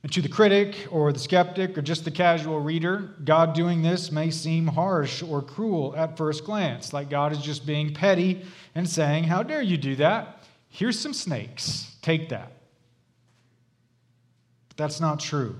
And 0.04 0.12
to 0.12 0.20
the 0.20 0.28
critic 0.28 0.86
or 0.90 1.14
the 1.14 1.18
skeptic 1.18 1.78
or 1.78 1.82
just 1.82 2.04
the 2.04 2.10
casual 2.10 2.60
reader, 2.60 3.14
God 3.24 3.54
doing 3.54 3.80
this 3.80 4.12
may 4.12 4.30
seem 4.30 4.66
harsh 4.66 5.22
or 5.22 5.40
cruel 5.40 5.94
at 5.96 6.18
first 6.18 6.44
glance, 6.44 6.92
like 6.92 7.08
God 7.08 7.32
is 7.32 7.38
just 7.38 7.64
being 7.64 7.94
petty 7.94 8.44
and 8.74 8.86
saying, 8.86 9.24
How 9.24 9.42
dare 9.42 9.62
you 9.62 9.78
do 9.78 9.96
that? 9.96 10.44
Here's 10.68 11.00
some 11.00 11.14
snakes. 11.14 11.96
Take 12.02 12.28
that. 12.28 12.52
But 14.68 14.76
that's 14.76 15.00
not 15.00 15.20
true. 15.20 15.56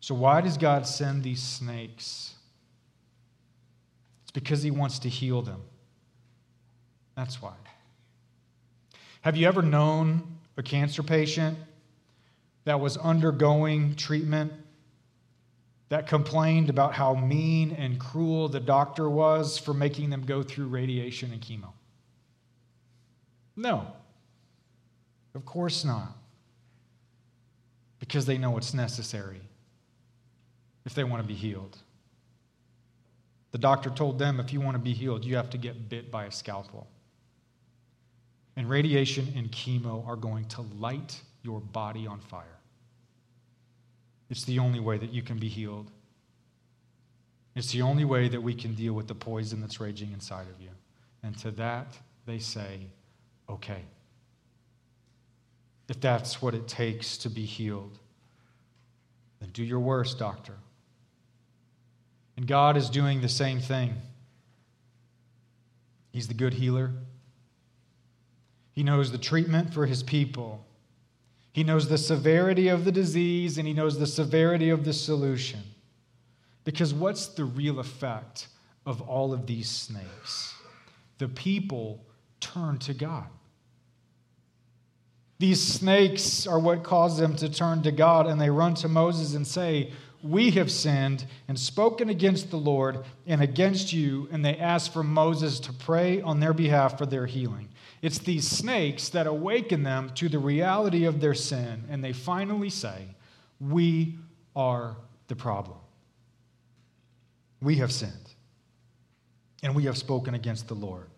So, 0.00 0.14
why 0.14 0.40
does 0.40 0.56
God 0.56 0.86
send 0.86 1.22
these 1.22 1.42
snakes? 1.42 2.32
It's 4.22 4.30
because 4.30 4.62
He 4.62 4.70
wants 4.70 5.00
to 5.00 5.10
heal 5.10 5.42
them. 5.42 5.60
That's 7.14 7.42
why. 7.42 7.52
Have 9.20 9.36
you 9.36 9.46
ever 9.46 9.60
known 9.60 10.38
a 10.56 10.62
cancer 10.62 11.02
patient 11.02 11.58
that 12.68 12.80
was 12.80 12.98
undergoing 12.98 13.94
treatment 13.94 14.52
that 15.88 16.06
complained 16.06 16.68
about 16.68 16.92
how 16.92 17.14
mean 17.14 17.72
and 17.72 17.98
cruel 17.98 18.46
the 18.46 18.60
doctor 18.60 19.08
was 19.08 19.56
for 19.56 19.72
making 19.72 20.10
them 20.10 20.22
go 20.26 20.42
through 20.42 20.66
radiation 20.66 21.32
and 21.32 21.40
chemo? 21.40 21.72
No. 23.56 23.86
Of 25.34 25.46
course 25.46 25.82
not. 25.82 26.14
Because 28.00 28.26
they 28.26 28.36
know 28.36 28.58
it's 28.58 28.74
necessary 28.74 29.40
if 30.84 30.92
they 30.92 31.04
want 31.04 31.22
to 31.22 31.26
be 31.26 31.32
healed. 31.32 31.78
The 33.52 33.58
doctor 33.58 33.88
told 33.88 34.18
them 34.18 34.40
if 34.40 34.52
you 34.52 34.60
want 34.60 34.74
to 34.74 34.82
be 34.82 34.92
healed, 34.92 35.24
you 35.24 35.36
have 35.36 35.48
to 35.50 35.56
get 35.56 35.88
bit 35.88 36.10
by 36.10 36.26
a 36.26 36.30
scalpel. 36.30 36.86
And 38.56 38.68
radiation 38.68 39.32
and 39.34 39.50
chemo 39.50 40.06
are 40.06 40.16
going 40.16 40.44
to 40.48 40.66
light 40.78 41.18
your 41.42 41.60
body 41.60 42.06
on 42.06 42.20
fire. 42.20 42.57
It's 44.30 44.44
the 44.44 44.58
only 44.58 44.80
way 44.80 44.98
that 44.98 45.12
you 45.12 45.22
can 45.22 45.38
be 45.38 45.48
healed. 45.48 45.90
It's 47.54 47.72
the 47.72 47.82
only 47.82 48.04
way 48.04 48.28
that 48.28 48.42
we 48.42 48.54
can 48.54 48.74
deal 48.74 48.92
with 48.92 49.08
the 49.08 49.14
poison 49.14 49.60
that's 49.60 49.80
raging 49.80 50.12
inside 50.12 50.46
of 50.54 50.60
you. 50.60 50.70
And 51.22 51.36
to 51.38 51.50
that, 51.52 51.98
they 52.26 52.38
say, 52.38 52.86
okay. 53.48 53.82
If 55.88 56.00
that's 56.00 56.42
what 56.42 56.54
it 56.54 56.68
takes 56.68 57.16
to 57.18 57.30
be 57.30 57.44
healed, 57.44 57.98
then 59.40 59.50
do 59.50 59.64
your 59.64 59.80
worst, 59.80 60.18
doctor. 60.18 60.54
And 62.36 62.46
God 62.46 62.76
is 62.76 62.90
doing 62.90 63.20
the 63.20 63.28
same 63.28 63.58
thing. 63.58 63.94
He's 66.12 66.28
the 66.28 66.34
good 66.34 66.54
healer. 66.54 66.92
He 68.72 68.84
knows 68.84 69.10
the 69.10 69.18
treatment 69.18 69.74
for 69.74 69.86
his 69.86 70.02
people. 70.02 70.64
He 71.52 71.64
knows 71.64 71.88
the 71.88 71.98
severity 71.98 72.68
of 72.68 72.84
the 72.84 72.92
disease 72.92 73.58
and 73.58 73.66
he 73.66 73.74
knows 73.74 73.98
the 73.98 74.06
severity 74.06 74.70
of 74.70 74.84
the 74.84 74.92
solution. 74.92 75.60
Because 76.64 76.92
what's 76.92 77.26
the 77.28 77.44
real 77.44 77.78
effect 77.80 78.48
of 78.84 79.00
all 79.02 79.32
of 79.32 79.46
these 79.46 79.68
snakes? 79.68 80.54
The 81.18 81.28
people 81.28 82.04
turn 82.40 82.78
to 82.78 82.94
God. 82.94 83.26
These 85.38 85.62
snakes 85.62 86.46
are 86.46 86.58
what 86.58 86.82
caused 86.82 87.18
them 87.18 87.36
to 87.36 87.48
turn 87.48 87.82
to 87.82 87.92
God, 87.92 88.26
and 88.26 88.40
they 88.40 88.50
run 88.50 88.74
to 88.74 88.88
Moses 88.88 89.34
and 89.34 89.46
say, 89.46 89.92
we 90.22 90.50
have 90.52 90.70
sinned 90.70 91.24
and 91.46 91.58
spoken 91.58 92.08
against 92.08 92.50
the 92.50 92.56
Lord 92.56 93.04
and 93.26 93.40
against 93.40 93.92
you, 93.92 94.28
and 94.32 94.44
they 94.44 94.56
ask 94.56 94.92
for 94.92 95.04
Moses 95.04 95.60
to 95.60 95.72
pray 95.72 96.20
on 96.20 96.40
their 96.40 96.52
behalf 96.52 96.98
for 96.98 97.06
their 97.06 97.26
healing. 97.26 97.68
It's 98.02 98.18
these 98.18 98.46
snakes 98.46 99.08
that 99.10 99.26
awaken 99.26 99.84
them 99.84 100.10
to 100.16 100.28
the 100.28 100.38
reality 100.38 101.04
of 101.04 101.20
their 101.20 101.34
sin, 101.34 101.84
and 101.88 102.02
they 102.02 102.12
finally 102.12 102.70
say, 102.70 103.14
We 103.60 104.18
are 104.56 104.96
the 105.28 105.36
problem. 105.36 105.78
We 107.60 107.76
have 107.76 107.92
sinned, 107.92 108.34
and 109.62 109.74
we 109.74 109.84
have 109.84 109.96
spoken 109.96 110.34
against 110.34 110.68
the 110.68 110.74
Lord. 110.74 111.10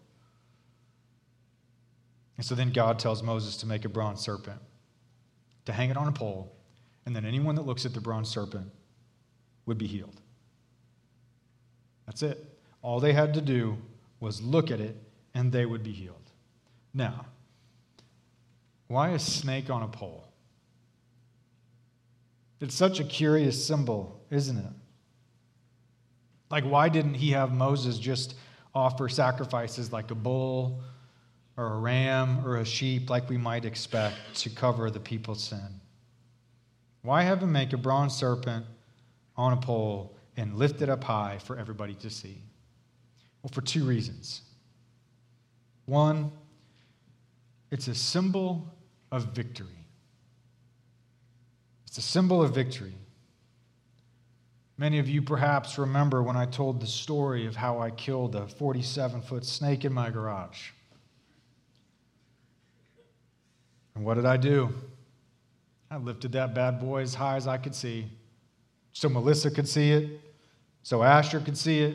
And 2.37 2.45
so 2.45 2.55
then 2.55 2.71
God 2.71 2.99
tells 2.99 3.23
Moses 3.23 3.57
to 3.59 3.67
make 3.67 3.85
a 3.85 3.91
bronze 3.91 4.21
serpent, 4.21 4.61
to 5.67 5.73
hang 5.73 5.91
it 5.91 5.97
on 5.97 6.09
a 6.09 6.13
pole, 6.13 6.53
and 7.07 7.17
then 7.17 7.25
anyone 7.25 7.55
that 7.55 7.67
looks 7.67 7.87
at 7.87 7.95
the 7.95 8.01
bronze 8.01 8.29
serpent 8.29 8.71
would 9.71 9.79
be 9.79 9.87
healed. 9.87 10.21
That's 12.07 12.25
it. 12.25 12.59
All 12.83 12.99
they 12.99 13.13
had 13.13 13.35
to 13.35 13.41
do 13.41 13.79
was 14.19 14.43
look 14.43 14.73
at 14.73 14.81
it 14.81 14.97
and 15.33 15.53
they 15.53 15.65
would 15.65 15.85
be 15.85 15.93
healed. 15.93 16.17
Now, 16.93 17.27
why 18.89 19.11
a 19.11 19.19
snake 19.21 19.71
on 19.71 19.85
a 19.85 19.87
pole? 19.87 20.25
It's 22.61 22.75
such 22.75 22.99
a 22.99 23.05
curious 23.05 23.65
symbol, 23.65 24.21
isn't 24.29 24.59
it? 24.59 24.73
Like, 26.51 26.65
why 26.65 26.89
didn't 26.89 27.15
he 27.15 27.31
have 27.31 27.53
Moses 27.53 27.97
just 27.97 28.35
offer 28.75 29.09
sacrifices 29.09 29.93
like 29.93 30.11
a 30.11 30.17
bull 30.17 30.83
or 31.57 31.75
a 31.75 31.79
ram 31.79 32.45
or 32.45 32.57
a 32.57 32.65
sheep, 32.65 33.09
like 33.09 33.29
we 33.29 33.37
might 33.37 33.65
expect, 33.65 34.17
to 34.35 34.51
cover 34.51 34.91
the 34.91 34.99
people's 34.99 35.45
sin? 35.45 35.81
Why 37.03 37.23
have 37.23 37.41
him 37.41 37.53
make 37.53 37.73
a 37.73 37.77
bronze 37.77 38.17
serpent 38.17 38.67
on 39.37 39.53
a 39.53 39.57
pole 39.57 40.17
and 40.37 40.57
lift 40.57 40.83
it 40.83 40.89
up 40.89 41.05
high 41.05 41.39
for 41.39 41.59
everybody 41.59 41.95
to 41.95 42.11
see? 42.11 42.43
Well, 43.43 43.51
for 43.53 43.63
two 43.63 43.85
reasons. 43.85 44.43
One, 45.87 46.31
it's 47.71 47.89
a 47.89 47.95
symbol 47.95 48.73
of 49.11 49.35
victory. 49.35 49.67
It's 51.87 51.99
a 51.99 52.03
symbol 52.03 52.43
of 52.43 52.55
victory. 52.55 52.95
Many 54.79 54.99
of 54.99 55.09
you 55.09 55.21
perhaps 55.21 55.77
remember 55.77 56.23
when 56.23 56.37
I 56.37 56.47
told 56.47 56.81
the 56.81 56.87
story 56.87 57.47
of 57.47 57.57
how 57.57 57.81
I 57.81 57.91
killed 57.91 58.35
a 58.35 58.47
47 58.47 59.21
foot 59.23 59.45
snake 59.45 59.85
in 59.85 59.93
my 59.93 60.11
garage. 60.11 60.71
And 63.95 64.05
what 64.05 64.15
did 64.15 64.25
I 64.25 64.37
do? 64.37 64.73
I 65.91 65.97
lifted 65.97 66.33
that 66.33 66.55
bad 66.55 66.81
boy 66.81 67.03
as 67.03 67.15
high 67.15 67.37
as 67.37 67.47
I 67.47 67.59
could 67.59 67.75
see 67.75 68.11
so 69.01 69.09
Melissa 69.09 69.51
could 69.51 69.67
see 69.67 69.93
it, 69.93 70.21
so 70.83 71.03
Asher 71.03 71.41
could 71.41 71.57
see 71.57 71.79
it. 71.79 71.95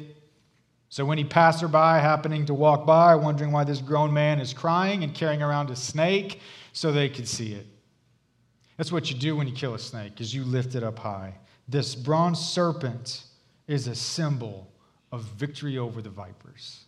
So 0.90 1.12
any 1.12 1.24
passerby 1.24 1.78
happening 1.78 2.48
to 2.48 2.56
walk 2.56 2.88
by, 2.88 3.14
wondering 3.14 3.52
why 3.52 3.64
this 3.64 3.80
grown 3.80 4.12
man 4.12 4.40
is 4.40 4.54
crying 4.54 5.04
and 5.04 5.14
carrying 5.14 5.44
around 5.44 5.70
a 5.70 5.76
snake, 5.76 6.42
so 6.74 6.92
they 6.92 7.08
could 7.08 7.28
see 7.28 7.54
it. 7.54 7.68
That's 8.78 8.92
what 8.92 9.12
you 9.12 9.20
do 9.20 9.36
when 9.36 9.48
you 9.48 9.54
kill 9.54 9.76
a 9.76 9.80
snake, 9.80 10.20
is 10.20 10.34
you 10.34 10.46
lift 10.46 10.74
it 10.74 10.84
up 10.84 10.98
high. 10.98 11.36
This 11.68 11.94
bronze 11.94 12.40
serpent 12.40 13.26
is 13.68 13.86
a 13.86 13.94
symbol 13.94 14.68
of 15.12 15.22
victory 15.26 15.78
over 15.78 16.02
the 16.02 16.10
vipers. 16.10 16.86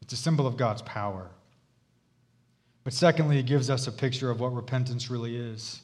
It's 0.00 0.14
a 0.14 0.16
symbol 0.16 0.46
of 0.46 0.56
God's 0.56 0.80
power. 0.80 1.28
But 2.82 2.94
secondly, 2.94 3.38
it 3.38 3.44
gives 3.44 3.68
us 3.68 3.88
a 3.88 3.92
picture 3.92 4.30
of 4.30 4.40
what 4.40 4.54
repentance 4.54 5.10
really 5.10 5.36
is. 5.36 5.82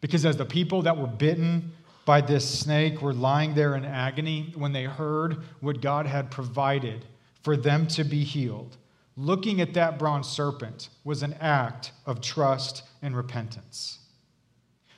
Because 0.00 0.26
as 0.26 0.36
the 0.36 0.44
people 0.44 0.82
that 0.82 0.96
were 0.96 1.06
bitten 1.06 1.70
by 2.10 2.20
this 2.20 2.58
snake 2.58 3.00
were 3.00 3.14
lying 3.14 3.54
there 3.54 3.76
in 3.76 3.84
agony 3.84 4.52
when 4.56 4.72
they 4.72 4.82
heard 4.82 5.44
what 5.60 5.80
God 5.80 6.06
had 6.06 6.28
provided 6.28 7.04
for 7.44 7.56
them 7.56 7.86
to 7.86 8.02
be 8.02 8.24
healed. 8.24 8.76
Looking 9.16 9.60
at 9.60 9.74
that 9.74 9.96
bronze 9.96 10.28
serpent 10.28 10.88
was 11.04 11.22
an 11.22 11.34
act 11.34 11.92
of 12.06 12.20
trust 12.20 12.82
and 13.00 13.16
repentance. 13.16 14.00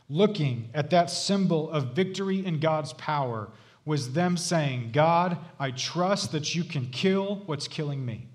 Looking 0.09 0.71
at 0.73 0.89
that 0.89 1.11
symbol 1.11 1.71
of 1.71 1.95
victory 1.95 2.47
in 2.47 2.61
God's 2.61 2.95
power 2.95 3.51
was 3.85 4.15
them 4.15 4.39
saying, 4.39 4.93
God, 4.95 5.37
I 5.61 5.71
trust 5.73 6.33
that 6.33 6.55
you 6.55 6.65
can 6.65 6.87
kill 6.87 7.43
what's 7.45 7.69
killing 7.69 8.07
me. 8.07 8.27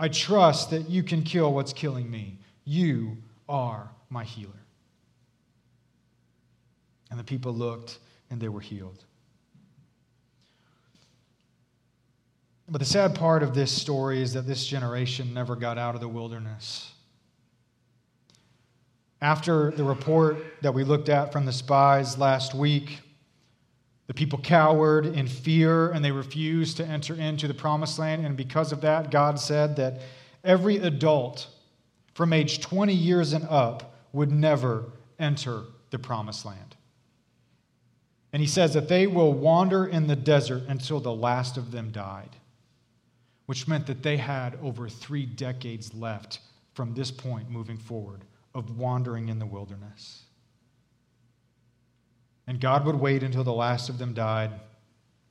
I 0.00 0.08
trust 0.08 0.70
that 0.70 0.90
you 0.90 1.04
can 1.04 1.22
kill 1.22 1.54
what's 1.54 1.72
killing 1.72 2.10
me. 2.10 2.40
You 2.64 3.18
are 3.48 3.88
my 4.10 4.24
healer. 4.24 4.50
And 7.10 7.18
the 7.18 7.24
people 7.24 7.52
looked 7.52 7.98
and 8.30 8.40
they 8.40 8.48
were 8.48 8.60
healed. 8.60 9.04
But 12.68 12.80
the 12.80 12.84
sad 12.84 13.14
part 13.14 13.42
of 13.42 13.54
this 13.54 13.72
story 13.72 14.20
is 14.20 14.34
that 14.34 14.46
this 14.46 14.66
generation 14.66 15.32
never 15.32 15.56
got 15.56 15.78
out 15.78 15.94
of 15.94 16.02
the 16.02 16.08
wilderness. 16.08 16.92
After 19.22 19.70
the 19.70 19.84
report 19.84 20.36
that 20.60 20.74
we 20.74 20.84
looked 20.84 21.08
at 21.08 21.32
from 21.32 21.46
the 21.46 21.52
spies 21.52 22.18
last 22.18 22.54
week, 22.54 23.00
the 24.06 24.14
people 24.14 24.38
cowered 24.38 25.06
in 25.06 25.26
fear 25.26 25.90
and 25.90 26.04
they 26.04 26.12
refused 26.12 26.76
to 26.78 26.86
enter 26.86 27.14
into 27.14 27.48
the 27.48 27.54
promised 27.54 27.98
land. 27.98 28.24
And 28.24 28.36
because 28.36 28.70
of 28.70 28.82
that, 28.82 29.10
God 29.10 29.40
said 29.40 29.76
that 29.76 30.02
every 30.44 30.76
adult 30.76 31.46
from 32.14 32.32
age 32.32 32.60
20 32.60 32.92
years 32.92 33.32
and 33.32 33.46
up 33.48 33.94
would 34.12 34.30
never 34.30 34.92
enter 35.18 35.62
the 35.90 35.98
promised 35.98 36.44
land. 36.44 36.76
And 38.32 38.42
he 38.42 38.48
says 38.48 38.74
that 38.74 38.88
they 38.88 39.06
will 39.06 39.32
wander 39.32 39.86
in 39.86 40.06
the 40.06 40.16
desert 40.16 40.64
until 40.68 41.00
the 41.00 41.14
last 41.14 41.56
of 41.56 41.70
them 41.70 41.90
died, 41.90 42.36
which 43.46 43.66
meant 43.66 43.86
that 43.86 44.02
they 44.02 44.18
had 44.18 44.58
over 44.62 44.88
three 44.88 45.24
decades 45.24 45.94
left 45.94 46.40
from 46.74 46.94
this 46.94 47.10
point 47.10 47.50
moving 47.50 47.78
forward 47.78 48.22
of 48.54 48.78
wandering 48.78 49.28
in 49.28 49.38
the 49.38 49.46
wilderness. 49.46 50.24
And 52.46 52.60
God 52.60 52.84
would 52.86 52.96
wait 52.96 53.22
until 53.22 53.44
the 53.44 53.52
last 53.52 53.88
of 53.88 53.98
them 53.98 54.14
died, 54.14 54.50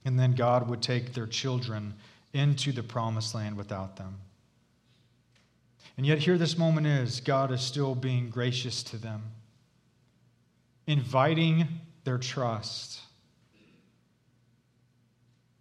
and 0.06 0.20
then 0.20 0.34
God 0.34 0.70
would 0.70 0.82
take 0.82 1.14
their 1.14 1.28
children 1.28 1.94
into 2.34 2.72
the 2.72 2.84
promised 2.84 3.34
land 3.34 3.58
without 3.58 3.96
them. 3.96 4.18
And 5.98 6.06
yet, 6.06 6.20
here 6.20 6.38
this 6.38 6.58
moment 6.58 6.86
is 6.86 7.20
God 7.20 7.52
is 7.52 7.62
still 7.62 7.96
being 7.96 8.30
gracious 8.30 8.84
to 8.84 8.98
them, 8.98 9.24
inviting 10.86 11.68
their 12.08 12.18
trust. 12.18 13.02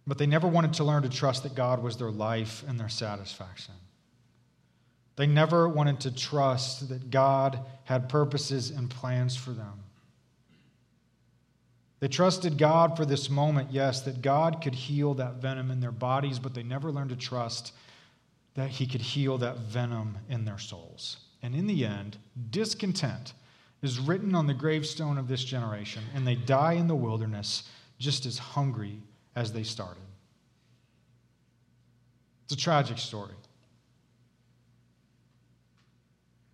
But 0.07 0.17
they 0.17 0.25
never 0.25 0.47
wanted 0.47 0.75
to 0.75 0.85
learn 0.85 1.03
to 1.03 1.09
trust 1.09 1.43
that 1.43 1.55
God 1.55 1.83
was 1.83 1.97
their 1.97 2.09
life 2.09 2.63
and 2.65 2.79
their 2.79 2.87
satisfaction. 2.87 3.73
They 5.17 5.27
never 5.27 5.67
wanted 5.67 5.99
to 6.01 6.15
trust 6.15 6.87
that 6.87 7.09
God 7.09 7.59
had 7.83 8.07
purposes 8.07 8.69
and 8.69 8.89
plans 8.89 9.35
for 9.35 9.49
them. 9.49 9.83
They 11.99 12.07
trusted 12.07 12.57
God 12.57 12.95
for 12.95 13.05
this 13.05 13.29
moment, 13.29 13.73
yes, 13.73 13.99
that 14.03 14.21
God 14.21 14.61
could 14.63 14.75
heal 14.75 15.15
that 15.15 15.41
venom 15.41 15.69
in 15.69 15.81
their 15.81 15.91
bodies, 15.91 16.39
but 16.39 16.53
they 16.53 16.63
never 16.63 16.93
learned 16.93 17.09
to 17.09 17.17
trust 17.17 17.73
that 18.53 18.69
He 18.69 18.87
could 18.87 19.01
heal 19.01 19.37
that 19.39 19.57
venom 19.57 20.17
in 20.29 20.45
their 20.45 20.59
souls. 20.59 21.17
And 21.43 21.53
in 21.53 21.67
the 21.67 21.85
end, 21.85 22.15
discontent 22.51 23.33
is 23.81 23.99
written 23.99 24.33
on 24.35 24.47
the 24.47 24.53
gravestone 24.53 25.17
of 25.17 25.27
this 25.27 25.43
generation, 25.43 26.03
and 26.15 26.25
they 26.25 26.35
die 26.35 26.73
in 26.73 26.87
the 26.87 26.95
wilderness 26.95 27.63
just 27.99 28.25
as 28.25 28.37
hungry 28.37 29.01
as 29.35 29.53
they 29.53 29.63
started. 29.63 30.01
It's 32.45 32.53
a 32.53 32.57
tragic 32.57 32.97
story. 32.97 33.33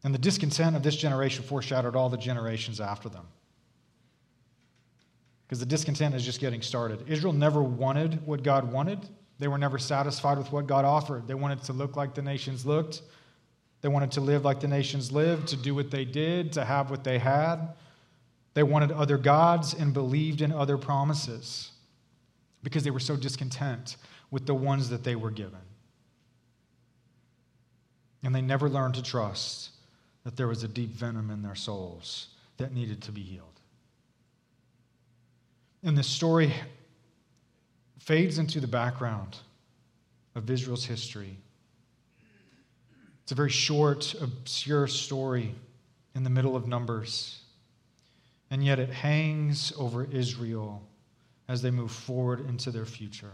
And 0.03 0.13
the 0.13 0.19
discontent 0.19 0.75
of 0.75 0.83
this 0.83 0.95
generation 0.95 1.43
foreshadowed 1.43 1.95
all 1.95 2.09
the 2.09 2.17
generations 2.17 2.81
after 2.81 3.07
them. 3.07 3.25
Because 5.45 5.59
the 5.59 5.65
discontent 5.65 6.15
is 6.15 6.25
just 6.25 6.41
getting 6.41 6.61
started. 6.61 7.07
Israel 7.07 7.31
never 7.31 7.63
wanted 7.63 8.25
what 8.25 8.43
God 8.43 8.71
wanted, 8.71 8.99
they 9.39 9.47
were 9.47 9.57
never 9.57 9.77
satisfied 9.77 10.37
with 10.37 10.51
what 10.51 10.67
God 10.67 10.85
offered. 10.85 11.27
They 11.27 11.33
wanted 11.33 11.63
to 11.63 11.73
look 11.73 11.95
like 11.95 12.13
the 12.13 12.21
nations 12.21 12.65
looked, 12.65 13.01
they 13.83 13.89
wanted 13.89 14.13
to 14.13 14.21
live 14.21 14.45
like 14.45 14.61
the 14.61 14.67
nations 14.67 15.11
lived, 15.11 15.49
to 15.49 15.57
do 15.57 15.75
what 15.75 15.91
they 15.91 16.05
did, 16.05 16.53
to 16.53 16.63
have 16.63 16.89
what 16.89 17.03
they 17.03 17.19
had. 17.19 17.73
They 18.53 18.63
wanted 18.63 18.93
other 18.93 19.17
gods 19.17 19.73
and 19.73 19.93
believed 19.93 20.41
in 20.41 20.53
other 20.53 20.77
promises 20.77 21.71
because 22.63 22.85
they 22.85 22.91
were 22.91 23.01
so 23.01 23.17
discontent 23.17 23.97
with 24.31 24.45
the 24.45 24.53
ones 24.55 24.87
that 24.89 25.03
they 25.03 25.17
were 25.17 25.31
given. 25.31 25.59
And 28.23 28.33
they 28.33 28.41
never 28.41 28.69
learned 28.69 28.95
to 28.95 29.03
trust 29.03 29.71
that 30.23 30.37
there 30.37 30.47
was 30.47 30.63
a 30.63 30.69
deep 30.69 30.91
venom 30.91 31.29
in 31.29 31.41
their 31.41 31.55
souls 31.55 32.29
that 32.55 32.73
needed 32.73 33.01
to 33.01 33.11
be 33.11 33.21
healed. 33.21 33.59
And 35.83 35.97
this 35.97 36.07
story 36.07 36.53
fades 37.99 38.37
into 38.37 38.61
the 38.61 38.67
background 38.67 39.39
of 40.35 40.49
Israel's 40.49 40.85
history. 40.85 41.35
It's 43.23 43.31
a 43.31 43.35
very 43.35 43.49
short, 43.49 44.15
obscure 44.21 44.87
story 44.87 45.55
in 46.13 46.23
the 46.23 46.29
middle 46.29 46.55
of 46.55 46.67
Numbers. 46.67 47.39
And 48.51 48.63
yet 48.63 48.79
it 48.79 48.89
hangs 48.89 49.73
over 49.77 50.03
Israel 50.03 50.83
as 51.47 51.61
they 51.61 51.71
move 51.71 51.91
forward 51.91 52.47
into 52.47 52.69
their 52.69 52.85
future. 52.85 53.31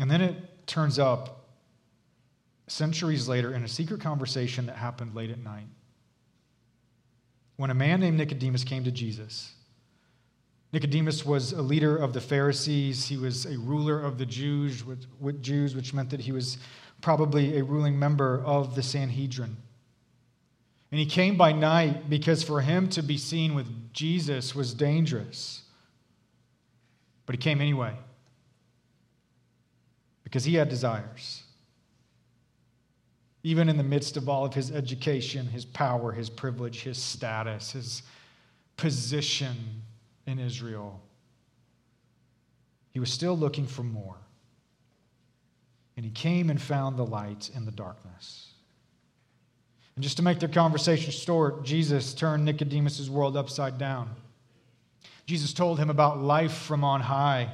And 0.00 0.10
then 0.10 0.20
it 0.20 0.66
turns 0.66 0.98
up 0.98 1.48
centuries 2.66 3.28
later 3.28 3.54
in 3.54 3.62
a 3.62 3.68
secret 3.68 4.00
conversation 4.00 4.66
that 4.66 4.76
happened 4.76 5.14
late 5.14 5.30
at 5.30 5.38
night. 5.38 5.66
When 7.56 7.70
a 7.70 7.74
man 7.74 8.00
named 8.00 8.18
Nicodemus 8.18 8.64
came 8.64 8.84
to 8.84 8.90
Jesus, 8.90 9.52
Nicodemus 10.72 11.24
was 11.24 11.52
a 11.52 11.60
leader 11.60 11.96
of 11.96 12.14
the 12.14 12.20
Pharisees. 12.20 13.06
He 13.06 13.18
was 13.18 13.44
a 13.44 13.58
ruler 13.58 14.00
of 14.00 14.16
the 14.16 14.24
Jews, 14.24 14.84
with 14.84 15.42
Jews, 15.42 15.76
which 15.76 15.92
meant 15.92 16.10
that 16.10 16.20
he 16.20 16.32
was 16.32 16.56
probably 17.02 17.58
a 17.58 17.64
ruling 17.64 17.98
member 17.98 18.42
of 18.44 18.74
the 18.74 18.82
Sanhedrin. 18.82 19.56
And 20.90 20.98
he 20.98 21.06
came 21.06 21.36
by 21.36 21.52
night 21.52 22.08
because 22.08 22.42
for 22.42 22.60
him 22.60 22.88
to 22.90 23.02
be 23.02 23.18
seen 23.18 23.54
with 23.54 23.92
Jesus 23.92 24.54
was 24.54 24.72
dangerous. 24.72 25.62
But 27.26 27.34
he 27.34 27.38
came 27.38 27.60
anyway 27.60 27.94
because 30.22 30.44
he 30.44 30.54
had 30.54 30.68
desires. 30.68 31.42
Even 33.42 33.68
in 33.68 33.76
the 33.76 33.82
midst 33.82 34.16
of 34.16 34.28
all 34.28 34.44
of 34.44 34.54
his 34.54 34.70
education, 34.70 35.46
his 35.46 35.64
power, 35.64 36.12
his 36.12 36.30
privilege, 36.30 36.82
his 36.82 36.96
status, 36.96 37.72
his 37.72 38.02
position 38.76 39.56
in 40.26 40.38
Israel, 40.38 41.00
he 42.92 43.00
was 43.00 43.10
still 43.10 43.36
looking 43.36 43.66
for 43.66 43.82
more. 43.82 44.16
And 45.96 46.04
he 46.04 46.10
came 46.10 46.50
and 46.50 46.60
found 46.60 46.96
the 46.96 47.04
light 47.04 47.50
in 47.54 47.64
the 47.64 47.70
darkness. 47.70 48.48
And 49.94 50.02
just 50.02 50.16
to 50.16 50.22
make 50.22 50.40
their 50.40 50.48
conversation 50.48 51.12
short, 51.12 51.64
Jesus 51.64 52.14
turned 52.14 52.44
Nicodemus' 52.44 53.08
world 53.08 53.36
upside 53.36 53.78
down. 53.78 54.10
Jesus 55.26 55.52
told 55.52 55.78
him 55.78 55.90
about 55.90 56.22
life 56.22 56.54
from 56.54 56.82
on 56.82 57.00
high, 57.00 57.50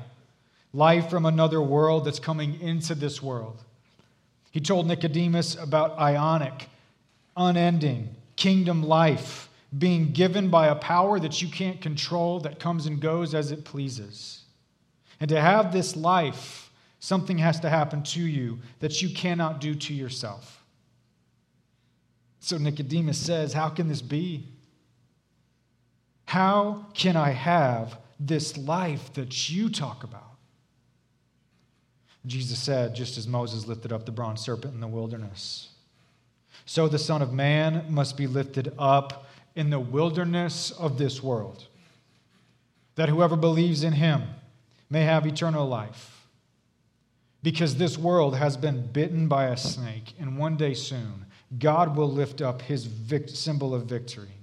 life 0.72 1.10
from 1.10 1.26
another 1.26 1.60
world 1.60 2.04
that's 2.04 2.20
coming 2.20 2.60
into 2.60 2.94
this 2.94 3.22
world. 3.22 3.62
He 4.50 4.60
told 4.60 4.86
Nicodemus 4.86 5.56
about 5.56 5.98
ionic, 5.98 6.68
unending 7.36 8.14
kingdom 8.36 8.82
life 8.84 9.48
being 9.76 10.12
given 10.12 10.48
by 10.48 10.68
a 10.68 10.74
power 10.74 11.20
that 11.20 11.42
you 11.42 11.48
can't 11.48 11.80
control 11.80 12.40
that 12.40 12.58
comes 12.58 12.86
and 12.86 13.00
goes 13.00 13.34
as 13.34 13.52
it 13.52 13.64
pleases. 13.64 14.44
And 15.20 15.28
to 15.28 15.40
have 15.40 15.72
this 15.72 15.94
life, 15.96 16.67
something 17.00 17.38
has 17.38 17.60
to 17.60 17.70
happen 17.70 18.02
to 18.02 18.20
you 18.20 18.58
that 18.80 19.02
you 19.02 19.10
cannot 19.10 19.60
do 19.60 19.74
to 19.74 19.94
yourself. 19.94 20.62
So 22.40 22.58
Nicodemus 22.58 23.18
says, 23.18 23.52
How 23.52 23.68
can 23.68 23.88
this 23.88 24.02
be? 24.02 24.48
How 26.24 26.86
can 26.94 27.16
I 27.16 27.30
have 27.30 27.98
this 28.20 28.56
life 28.58 29.12
that 29.14 29.48
you 29.48 29.70
talk 29.70 30.04
about? 30.04 30.28
Jesus 32.26 32.58
said, 32.58 32.94
just 32.94 33.16
as 33.16 33.26
Moses 33.26 33.66
lifted 33.66 33.92
up 33.92 34.04
the 34.04 34.12
bronze 34.12 34.42
serpent 34.42 34.74
in 34.74 34.80
the 34.80 34.86
wilderness. 34.86 35.70
So 36.66 36.86
the 36.86 36.98
Son 36.98 37.22
of 37.22 37.32
Man 37.32 37.86
must 37.88 38.16
be 38.16 38.26
lifted 38.26 38.74
up 38.78 39.26
in 39.56 39.70
the 39.70 39.80
wilderness 39.80 40.70
of 40.70 40.98
this 40.98 41.22
world, 41.22 41.66
that 42.96 43.08
whoever 43.08 43.34
believes 43.34 43.82
in 43.82 43.94
him 43.94 44.24
may 44.90 45.04
have 45.04 45.26
eternal 45.26 45.66
life. 45.66 46.17
Because 47.48 47.76
this 47.76 47.96
world 47.96 48.36
has 48.36 48.58
been 48.58 48.88
bitten 48.88 49.26
by 49.26 49.46
a 49.46 49.56
snake, 49.56 50.12
and 50.20 50.36
one 50.36 50.58
day 50.58 50.74
soon, 50.74 51.24
God 51.58 51.96
will 51.96 52.12
lift 52.12 52.42
up 52.42 52.60
his 52.60 52.84
vic- 52.84 53.30
symbol 53.30 53.74
of 53.74 53.86
victory. 53.86 54.36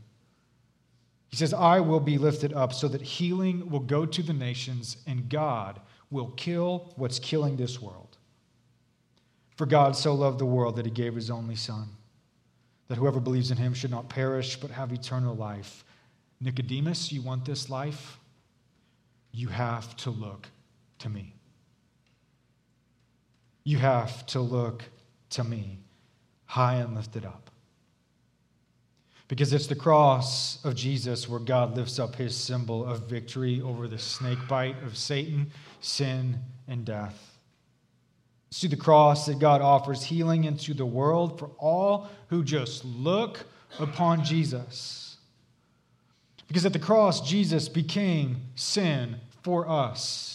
He 1.27 1.37
says, 1.37 1.53
I 1.53 1.81
will 1.81 1.99
be 1.99 2.17
lifted 2.17 2.51
up 2.51 2.73
so 2.73 2.87
that 2.87 3.03
healing 3.03 3.69
will 3.69 3.81
go 3.81 4.07
to 4.07 4.23
the 4.23 4.33
nations, 4.33 4.97
and 5.05 5.29
God 5.29 5.81
will 6.09 6.29
kill 6.31 6.93
what's 6.95 7.19
killing 7.19 7.57
this 7.57 7.79
world. 7.79 8.17
For 9.55 9.67
God 9.67 9.95
so 9.95 10.15
loved 10.15 10.39
the 10.39 10.45
world 10.47 10.75
that 10.77 10.85
he 10.85 10.91
gave 10.91 11.13
his 11.13 11.29
only 11.29 11.55
Son, 11.55 11.87
that 12.87 12.97
whoever 12.97 13.19
believes 13.19 13.51
in 13.51 13.57
him 13.57 13.75
should 13.75 13.91
not 13.91 14.09
perish 14.09 14.55
but 14.55 14.71
have 14.71 14.91
eternal 14.91 15.35
life. 15.35 15.85
Nicodemus, 16.41 17.11
you 17.11 17.21
want 17.21 17.45
this 17.45 17.69
life? 17.69 18.17
You 19.31 19.49
have 19.49 19.95
to 19.97 20.09
look 20.09 20.47
to 20.97 21.09
me. 21.09 21.34
You 23.65 23.77
have 23.79 24.25
to 24.27 24.39
look 24.39 24.83
to 25.31 25.43
me, 25.43 25.79
high 26.45 26.75
and 26.75 26.95
lifted 26.95 27.25
up. 27.25 27.49
Because 29.27 29.51
it's 29.53 29.67
the 29.67 29.75
cross 29.75 30.63
of 30.63 30.75
Jesus 30.75 31.27
where 31.27 31.39
God 31.39 31.75
lifts 31.75 31.97
up 31.97 32.15
his 32.15 32.37
symbol 32.37 32.85
of 32.85 33.09
victory 33.09 33.59
over 33.59 33.87
the 33.87 33.97
snake 33.97 34.37
bite 34.47 34.81
of 34.83 34.95
Satan, 34.95 35.51
sin, 35.81 36.37
and 36.67 36.85
death. 36.85 37.37
It's 38.49 38.59
through 38.59 38.69
the 38.69 38.77
cross 38.77 39.25
that 39.25 39.39
God 39.39 39.61
offers 39.61 40.03
healing 40.03 40.43
into 40.43 40.75
the 40.75 40.85
world 40.85 41.39
for 41.39 41.49
all 41.57 42.07
who 42.29 42.43
just 42.43 42.85
look 42.85 43.45
upon 43.79 44.23
Jesus. 44.23 45.17
Because 46.47 46.65
at 46.65 46.73
the 46.73 46.79
cross, 46.79 47.27
Jesus 47.27 47.67
became 47.67 48.41
sin 48.53 49.15
for 49.41 49.67
us. 49.67 50.34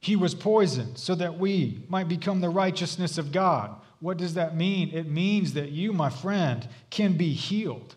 He 0.00 0.16
was 0.16 0.34
poisoned 0.34 0.98
so 0.98 1.14
that 1.14 1.38
we 1.38 1.84
might 1.88 2.08
become 2.08 2.40
the 2.40 2.48
righteousness 2.48 3.18
of 3.18 3.32
God. 3.32 3.76
What 4.00 4.16
does 4.16 4.34
that 4.34 4.56
mean? 4.56 4.90
It 4.94 5.06
means 5.08 5.52
that 5.52 5.70
you, 5.70 5.92
my 5.92 6.08
friend, 6.08 6.66
can 6.88 7.18
be 7.18 7.34
healed 7.34 7.96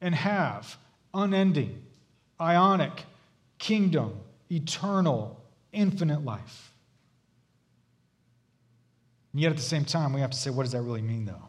and 0.00 0.14
have 0.14 0.78
unending, 1.12 1.82
ionic, 2.40 3.04
kingdom, 3.58 4.18
eternal, 4.50 5.40
infinite 5.72 6.24
life. 6.24 6.72
And 9.32 9.42
yet 9.42 9.50
at 9.50 9.56
the 9.56 9.62
same 9.62 9.84
time, 9.84 10.14
we 10.14 10.22
have 10.22 10.30
to 10.30 10.38
say, 10.38 10.50
what 10.50 10.62
does 10.62 10.72
that 10.72 10.82
really 10.82 11.02
mean, 11.02 11.26
though? 11.26 11.48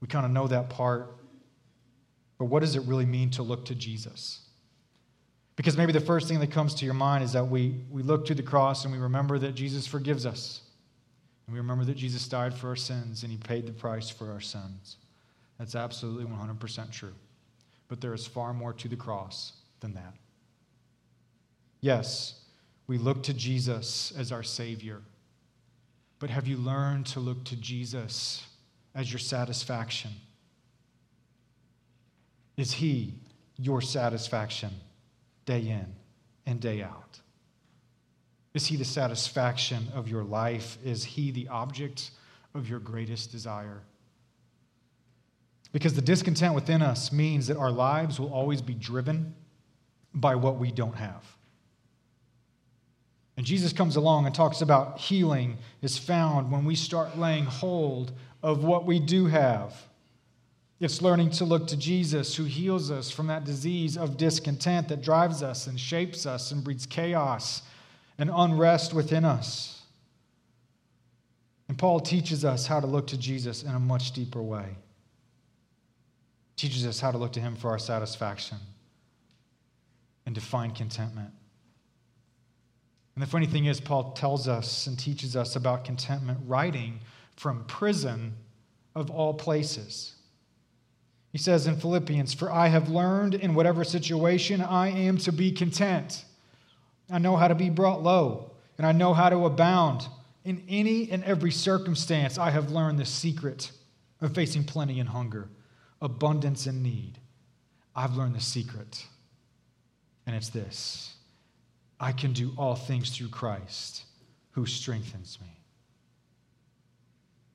We 0.00 0.08
kind 0.08 0.26
of 0.26 0.32
know 0.32 0.46
that 0.48 0.68
part, 0.68 1.14
but 2.38 2.46
what 2.46 2.60
does 2.60 2.76
it 2.76 2.82
really 2.84 3.06
mean 3.06 3.30
to 3.30 3.42
look 3.42 3.66
to 3.66 3.74
Jesus? 3.74 4.40
Because 5.60 5.76
maybe 5.76 5.92
the 5.92 6.00
first 6.00 6.26
thing 6.26 6.40
that 6.40 6.50
comes 6.50 6.72
to 6.76 6.86
your 6.86 6.94
mind 6.94 7.22
is 7.22 7.34
that 7.34 7.44
we, 7.44 7.74
we 7.90 8.02
look 8.02 8.24
to 8.24 8.34
the 8.34 8.42
cross 8.42 8.86
and 8.86 8.94
we 8.94 8.98
remember 8.98 9.38
that 9.40 9.54
Jesus 9.54 9.86
forgives 9.86 10.24
us. 10.24 10.62
And 11.46 11.52
we 11.52 11.60
remember 11.60 11.84
that 11.84 11.98
Jesus 11.98 12.26
died 12.26 12.54
for 12.54 12.68
our 12.68 12.76
sins 12.76 13.24
and 13.24 13.30
he 13.30 13.36
paid 13.36 13.66
the 13.66 13.72
price 13.74 14.08
for 14.08 14.32
our 14.32 14.40
sins. 14.40 14.96
That's 15.58 15.74
absolutely 15.74 16.24
100% 16.24 16.90
true. 16.90 17.12
But 17.88 18.00
there 18.00 18.14
is 18.14 18.26
far 18.26 18.54
more 18.54 18.72
to 18.72 18.88
the 18.88 18.96
cross 18.96 19.52
than 19.80 19.92
that. 19.92 20.14
Yes, 21.82 22.40
we 22.86 22.96
look 22.96 23.22
to 23.24 23.34
Jesus 23.34 24.14
as 24.16 24.32
our 24.32 24.42
Savior. 24.42 25.02
But 26.20 26.30
have 26.30 26.46
you 26.46 26.56
learned 26.56 27.04
to 27.08 27.20
look 27.20 27.44
to 27.44 27.56
Jesus 27.56 28.46
as 28.94 29.12
your 29.12 29.18
satisfaction? 29.18 30.12
Is 32.56 32.72
He 32.72 33.12
your 33.58 33.82
satisfaction 33.82 34.70
day 35.50 35.68
in 35.68 35.86
and 36.46 36.60
day 36.60 36.80
out? 36.80 37.20
Is 38.54 38.66
He 38.66 38.76
the 38.76 38.84
satisfaction 38.84 39.88
of 39.94 40.08
your 40.08 40.22
life? 40.22 40.78
Is 40.84 41.04
He 41.04 41.32
the 41.32 41.48
object 41.48 42.12
of 42.54 42.68
your 42.68 42.78
greatest 42.78 43.32
desire? 43.32 43.82
Because 45.72 45.94
the 45.94 46.02
discontent 46.02 46.54
within 46.54 46.82
us 46.82 47.12
means 47.12 47.48
that 47.48 47.56
our 47.56 47.70
lives 47.72 48.20
will 48.20 48.32
always 48.32 48.62
be 48.62 48.74
driven 48.74 49.34
by 50.14 50.36
what 50.36 50.58
we 50.58 50.70
don't 50.70 50.96
have. 50.96 51.24
And 53.36 53.44
Jesus 53.46 53.72
comes 53.72 53.96
along 53.96 54.26
and 54.26 54.34
talks 54.34 54.60
about 54.60 54.98
healing 54.98 55.58
is 55.82 55.98
found 55.98 56.52
when 56.52 56.64
we 56.64 56.74
start 56.76 57.18
laying 57.18 57.46
hold 57.46 58.12
of 58.42 58.62
what 58.62 58.84
we 58.86 59.00
do 59.00 59.26
have. 59.26 59.74
It's 60.80 61.02
learning 61.02 61.30
to 61.32 61.44
look 61.44 61.66
to 61.68 61.76
Jesus 61.76 62.34
who 62.34 62.44
heals 62.44 62.90
us 62.90 63.10
from 63.10 63.26
that 63.26 63.44
disease 63.44 63.98
of 63.98 64.16
discontent 64.16 64.88
that 64.88 65.02
drives 65.02 65.42
us 65.42 65.66
and 65.66 65.78
shapes 65.78 66.24
us 66.24 66.52
and 66.52 66.64
breeds 66.64 66.86
chaos 66.86 67.60
and 68.16 68.30
unrest 68.32 68.94
within 68.94 69.26
us. 69.26 69.82
And 71.68 71.78
Paul 71.78 72.00
teaches 72.00 72.46
us 72.46 72.66
how 72.66 72.80
to 72.80 72.86
look 72.86 73.06
to 73.08 73.18
Jesus 73.18 73.62
in 73.62 73.74
a 73.74 73.78
much 73.78 74.12
deeper 74.12 74.42
way. 74.42 74.76
Teaches 76.56 76.86
us 76.86 76.98
how 76.98 77.10
to 77.10 77.18
look 77.18 77.32
to 77.34 77.40
him 77.40 77.56
for 77.56 77.68
our 77.70 77.78
satisfaction 77.78 78.58
and 80.24 80.34
to 80.34 80.40
find 80.40 80.74
contentment. 80.74 81.30
And 83.14 83.22
the 83.22 83.26
funny 83.26 83.46
thing 83.46 83.66
is, 83.66 83.80
Paul 83.80 84.12
tells 84.12 84.48
us 84.48 84.86
and 84.86 84.98
teaches 84.98 85.36
us 85.36 85.56
about 85.56 85.84
contentment 85.84 86.38
writing 86.46 87.00
from 87.36 87.64
prison 87.64 88.34
of 88.94 89.10
all 89.10 89.34
places. 89.34 90.14
He 91.32 91.38
says 91.38 91.66
in 91.66 91.76
Philippians, 91.76 92.34
For 92.34 92.50
I 92.50 92.68
have 92.68 92.88
learned 92.88 93.34
in 93.34 93.54
whatever 93.54 93.84
situation 93.84 94.60
I 94.60 94.88
am 94.88 95.16
to 95.18 95.32
be 95.32 95.52
content. 95.52 96.24
I 97.10 97.18
know 97.18 97.36
how 97.36 97.48
to 97.48 97.54
be 97.54 97.70
brought 97.70 98.02
low, 98.02 98.52
and 98.78 98.86
I 98.86 98.92
know 98.92 99.14
how 99.14 99.28
to 99.28 99.46
abound. 99.46 100.06
In 100.44 100.64
any 100.68 101.10
and 101.10 101.22
every 101.24 101.52
circumstance, 101.52 102.38
I 102.38 102.50
have 102.50 102.70
learned 102.70 102.98
the 102.98 103.04
secret 103.04 103.70
of 104.20 104.34
facing 104.34 104.64
plenty 104.64 104.98
and 104.98 105.08
hunger, 105.08 105.48
abundance 106.00 106.66
and 106.66 106.82
need. 106.82 107.18
I've 107.94 108.16
learned 108.16 108.34
the 108.34 108.40
secret, 108.40 109.04
and 110.26 110.34
it's 110.34 110.48
this 110.48 111.14
I 111.98 112.12
can 112.12 112.32
do 112.32 112.52
all 112.56 112.74
things 112.74 113.16
through 113.16 113.28
Christ 113.28 114.04
who 114.52 114.66
strengthens 114.66 115.38
me. 115.40 115.60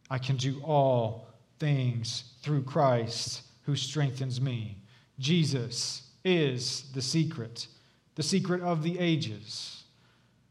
I 0.10 0.18
can 0.20 0.38
do 0.38 0.62
all 0.64 1.28
things 1.60 2.36
through 2.42 2.64
Christ 2.64 3.42
who 3.65 3.75
strengthens 3.75 4.39
me. 4.39 4.78
Jesus 5.19 6.04
is 6.23 6.91
the 6.93 7.01
secret, 7.01 7.67
the 8.15 8.23
secret 8.23 8.62
of 8.62 8.84
the 8.84 8.99
ages, 8.99 9.84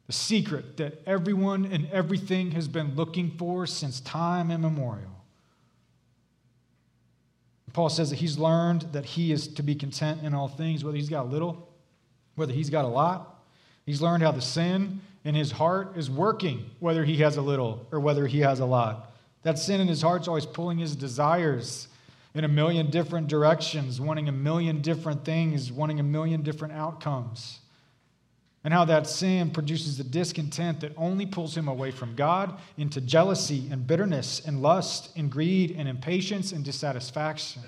the 0.07 0.13
secret 0.13 0.77
that 0.77 1.03
everyone 1.07 1.65
and 1.67 1.89
everything 1.91 2.53
has 2.53 2.69
been 2.69 2.95
looking 2.95 3.31
for 3.31 3.67
since 3.67 4.01
time 4.01 4.51
immemorial. 4.51 5.11
Paul 7.73 7.89
says 7.89 8.11
that 8.11 8.17
he's 8.17 8.39
learned 8.39 8.83
that 8.93 9.05
he 9.05 9.33
is 9.33 9.49
to 9.49 9.63
be 9.63 9.75
content 9.75 10.23
in 10.23 10.33
all 10.33 10.47
things, 10.47 10.85
whether 10.85 10.97
he's 10.97 11.09
got 11.09 11.29
little, 11.29 11.69
whether 12.37 12.53
he's 12.53 12.71
got 12.71 12.85
a 12.85 12.89
lot. 12.89 13.43
He's 13.85 14.01
learned 14.01 14.23
how 14.23 14.31
the 14.31 14.41
sin 14.41 15.01
in 15.25 15.35
his 15.35 15.51
heart 15.51 15.97
is 15.97 16.09
working, 16.09 16.71
whether 16.79 17.05
he 17.05 17.17
has 17.17 17.37
a 17.37 17.43
little 17.43 17.87
or 17.91 17.99
whether 17.99 18.27
he 18.29 18.41
has 18.41 18.61
a 18.61 18.65
lot. 18.65 19.13
That 19.43 19.59
sin 19.59 19.81
in 19.81 19.89
his 19.89 20.03
heart's 20.03 20.29
always 20.29 20.47
pulling 20.47 20.79
his 20.79 20.95
desires 20.95 21.89
in 22.35 22.45
a 22.45 22.49
million 22.49 22.91
different 22.91 23.29
directions, 23.29 24.01
wanting 24.01 24.29
a 24.29 24.33
million 24.33 24.81
different 24.81 25.25
things, 25.25 25.71
wanting 25.71 26.01
a 26.01 26.03
million 26.03 26.43
different 26.43 26.75
outcomes. 26.75 27.61
And 28.65 28.73
how 28.73 28.87
that 28.87 29.07
sin 29.07 29.51
produces 29.51 30.01
a 30.01 30.05
discontent 30.05 30.81
that 30.81 30.93
only 30.97 31.27
pulls 31.27 31.57
him 31.57 31.69
away 31.69 31.91
from 31.91 32.15
God 32.17 32.59
into 32.79 33.01
jealousy 33.01 33.69
and 33.71 33.87
bitterness 33.87 34.41
and 34.45 34.63
lust 34.63 35.17
and 35.17 35.31
greed 35.31 35.77
and 35.77 35.87
impatience 35.87 36.51
and 36.51 36.65
dissatisfaction. 36.65 37.63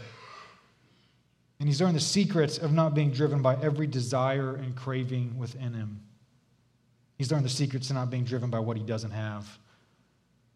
And 1.61 1.68
he's 1.68 1.81
learned 1.81 1.96
the 1.96 2.00
secrets 2.00 2.59
of 2.59 2.72
not 2.72 2.94
being 2.94 3.11
driven 3.11 3.42
by 3.42 3.57
every 3.62 3.87
desire 3.87 4.57
and 4.57 4.74
craving 4.74 5.38
within 5.38 5.74
him. 5.74 6.00
He's 7.18 7.31
learned 7.31 7.44
the 7.44 7.50
secrets 7.50 7.88
of 7.90 7.96
not 7.96 8.11
being 8.11 8.24
driven 8.24 8.50
by 8.50 8.59
what 8.59 8.76
he 8.76 8.83
doesn't 8.83 9.12
have. 9.12 9.46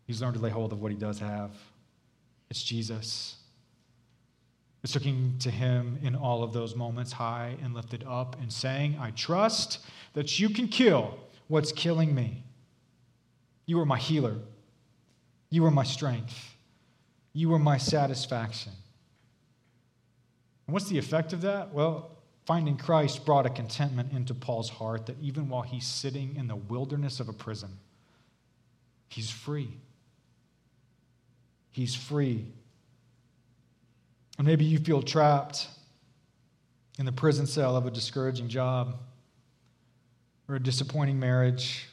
He's 0.07 0.21
learned 0.21 0.35
to 0.35 0.41
lay 0.41 0.51
hold 0.51 0.73
of 0.73 0.81
what 0.81 0.91
he 0.91 0.97
does 0.97 1.19
have. 1.21 1.53
It's 2.51 2.63
Jesus. 2.63 3.37
It's 4.83 4.95
looking 4.95 5.37
to 5.41 5.51
him 5.51 5.99
in 6.03 6.17
all 6.17 6.43
of 6.43 6.53
those 6.53 6.75
moments, 6.75 7.13
high 7.13 7.57
and 7.63 7.75
lifted 7.75 8.05
up, 8.09 8.37
and 8.41 8.51
saying, 8.53 8.97
I 8.99 9.11
trust 9.11 9.81
that 10.15 10.39
you 10.39 10.49
can 10.49 10.69
kill 10.69 11.19
what's 11.49 11.71
killing 11.73 12.15
me. 12.15 12.45
You 13.67 13.79
are 13.81 13.85
my 13.85 13.99
healer. 13.99 14.37
You 15.51 15.67
are 15.67 15.71
my 15.71 15.85
strength. 15.85 16.57
You 17.33 17.53
are 17.53 17.59
my 17.59 17.77
satisfaction. 17.77 18.73
And 20.67 20.73
what's 20.73 20.89
the 20.89 20.99
effect 20.99 21.33
of 21.33 21.43
that? 21.43 21.75
Well, 21.75 22.17
finding 22.47 22.79
Christ 22.79 23.27
brought 23.27 23.45
a 23.45 23.51
contentment 23.51 24.13
into 24.13 24.35
Paul's 24.35 24.71
heart 24.71 25.07
that 25.07 25.17
even 25.21 25.49
while 25.49 25.63
he's 25.63 25.87
sitting 25.87 26.37
in 26.37 26.49
the 26.49 26.57
wilderness 26.57 27.21
of 27.21 27.29
a 27.29 27.33
prison, 27.33 27.71
he's 29.09 29.31
free. 29.31 29.77
He's 31.71 31.95
free 31.95 32.47
and 34.41 34.47
maybe 34.47 34.65
you 34.65 34.79
feel 34.79 35.03
trapped 35.03 35.69
in 36.99 37.05
the 37.05 37.13
prison 37.13 37.47
cell 37.47 37.77
of 37.77 37.85
a 37.85 37.91
discouraging 37.91 38.49
job, 38.49 38.97
or 40.49 40.55
a 40.55 40.59
disappointing 40.59 41.21
marriage, 41.21 41.87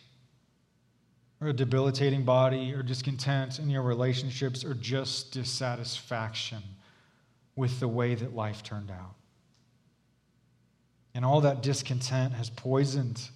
or 1.42 1.50
a 1.50 1.54
debilitating 1.54 2.24
body, 2.24 2.74
or 2.74 2.82
discontent 2.82 3.60
in 3.60 3.70
your 3.70 3.82
relationships, 3.82 4.64
or 4.64 4.74
just 4.76 5.34
dissatisfaction 5.34 6.64
with 7.58 7.82
the 7.82 7.88
way 7.90 8.16
that 8.16 8.34
life 8.34 8.64
turned 8.64 8.92
out. 8.92 9.16
And 11.16 11.26
all 11.26 11.42
that 11.42 11.62
discontent 11.62 12.32
has 12.36 12.50
poisoned 12.50 13.28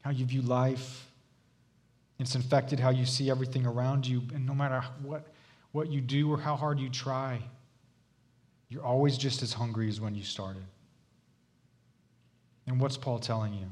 how 0.00 0.10
you 0.10 0.24
view 0.24 0.40
life. 0.40 1.06
It's 2.18 2.34
infected 2.34 2.80
how 2.80 2.88
you 2.88 3.04
see 3.04 3.28
everything 3.30 3.66
around 3.66 4.06
you. 4.06 4.22
And 4.34 4.46
no 4.46 4.54
matter 4.54 4.82
what, 5.02 5.26
what 5.72 5.90
you 5.90 6.00
do 6.00 6.32
or 6.32 6.38
how 6.38 6.56
hard 6.56 6.80
you 6.80 6.88
try, 6.88 7.42
you're 8.70 8.84
always 8.84 9.18
just 9.18 9.42
as 9.42 9.52
hungry 9.52 9.88
as 9.88 10.00
when 10.00 10.14
you 10.14 10.22
started. 10.22 10.62
And 12.66 12.80
what's 12.80 12.96
Paul 12.96 13.18
telling 13.18 13.52
you? 13.52 13.66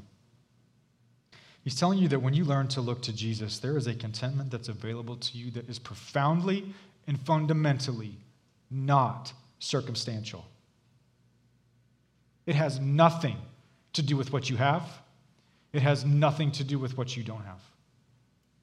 He's 1.63 1.75
telling 1.75 1.99
you 1.99 2.07
that 2.09 2.19
when 2.19 2.33
you 2.33 2.43
learn 2.43 2.67
to 2.69 2.81
look 2.81 3.01
to 3.03 3.13
Jesus, 3.13 3.59
there 3.59 3.77
is 3.77 3.87
a 3.87 3.95
contentment 3.95 4.51
that's 4.51 4.67
available 4.67 5.15
to 5.15 5.37
you 5.37 5.51
that 5.51 5.69
is 5.69 5.79
profoundly 5.79 6.73
and 7.07 7.19
fundamentally 7.21 8.17
not 8.69 9.33
circumstantial. 9.59 10.45
It 12.45 12.55
has 12.55 12.79
nothing 12.79 13.37
to 13.93 14.01
do 14.01 14.17
with 14.17 14.33
what 14.33 14.49
you 14.49 14.57
have, 14.57 14.83
it 15.71 15.81
has 15.81 16.03
nothing 16.03 16.51
to 16.53 16.63
do 16.63 16.77
with 16.77 16.97
what 16.97 17.15
you 17.15 17.23
don't 17.23 17.43
have. 17.45 17.61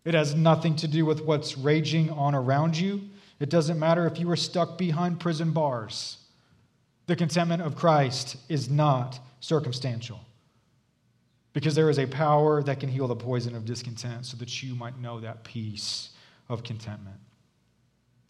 It 0.05 0.15
has 0.15 0.37
nothing 0.37 0.77
to 0.77 0.89
do 0.89 1.05
with 1.05 1.25
what's 1.25 1.59
raging 1.59 2.11
on 2.11 2.35
around 2.35 2.79
you. 2.79 3.01
It 3.41 3.51
doesn't 3.51 3.79
matter 3.79 4.07
if 4.07 4.21
you 4.21 4.29
were 4.29 4.37
stuck 4.37 4.79
behind 4.79 5.19
prison 5.19 5.51
bars. 5.51 6.19
The 7.07 7.17
contentment 7.17 7.63
of 7.63 7.77
Christ 7.77 8.37
is 8.49 8.69
not 8.69 9.21
circumstantial 9.41 10.21
because 11.53 11.75
there 11.75 11.89
is 11.89 11.99
a 11.99 12.07
power 12.07 12.63
that 12.65 12.81
can 12.81 12.89
heal 12.89 13.09
the 13.09 13.17
poison 13.17 13.55
of 13.55 13.65
discontent 13.65 14.27
so 14.27 14.37
that 14.39 14.63
you 14.63 14.75
might 14.75 14.99
know 14.99 15.21
that 15.21 15.45
peace 15.45 16.11
of 16.49 16.65
contentment. 16.65 17.17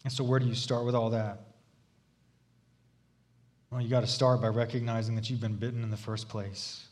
And 0.03 0.13
so, 0.13 0.23
where 0.23 0.39
do 0.39 0.45
you 0.45 0.55
start 0.55 0.85
with 0.85 0.95
all 0.95 1.09
that? 1.09 1.41
Well, 3.71 3.81
you 3.81 3.89
got 3.89 4.01
to 4.01 4.07
start 4.07 4.41
by 4.41 4.47
recognizing 4.47 5.15
that 5.15 5.29
you've 5.29 5.41
been 5.41 5.57
bitten 5.57 5.83
in 5.83 5.91
the 5.91 5.97
first 5.97 6.29
place. 6.29 6.85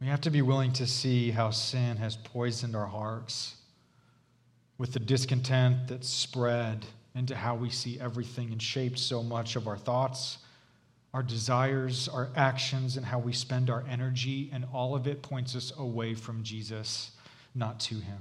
We 0.00 0.06
have 0.06 0.20
to 0.22 0.30
be 0.30 0.42
willing 0.42 0.72
to 0.74 0.86
see 0.86 1.30
how 1.30 1.50
sin 1.50 1.96
has 1.96 2.16
poisoned 2.16 2.76
our 2.76 2.86
hearts 2.86 3.56
with 4.78 4.92
the 4.92 5.00
discontent 5.00 5.88
that's 5.88 6.08
spread 6.08 6.84
into 7.14 7.36
how 7.36 7.54
we 7.54 7.70
see 7.70 8.00
everything 8.00 8.52
and 8.52 8.62
shaped 8.62 8.98
so 8.98 9.22
much 9.22 9.56
of 9.56 9.68
our 9.68 9.76
thoughts, 9.76 10.38
our 11.12 11.22
desires, 11.22 12.08
our 12.08 12.30
actions, 12.36 12.96
and 12.96 13.04
how 13.04 13.18
we 13.18 13.32
spend 13.32 13.68
our 13.68 13.84
energy, 13.88 14.50
and 14.52 14.64
all 14.72 14.94
of 14.94 15.06
it 15.06 15.22
points 15.22 15.54
us 15.54 15.72
away 15.78 16.14
from 16.14 16.42
Jesus, 16.42 17.10
not 17.54 17.78
to 17.80 17.96
Him. 17.96 18.18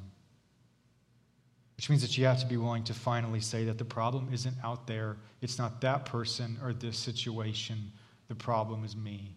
Which 1.78 1.89
means 1.89 2.02
that 2.02 2.18
you 2.18 2.26
have 2.26 2.39
to 2.42 2.46
be 2.46 2.58
willing 2.58 2.84
to 2.84 2.94
finally 2.94 3.39
say 3.39 3.64
that 3.66 3.78
the 3.78 3.86
problem 3.86 4.30
isn't 4.34 4.56
out 4.64 4.88
there, 4.88 5.18
it's 5.42 5.58
not 5.58 5.82
that 5.82 6.06
person 6.06 6.58
or 6.62 6.74
this 6.74 6.98
situation, 6.98 7.92
the 8.28 8.36
problem 8.36 8.84
is 8.84 8.96
me. 8.96 9.36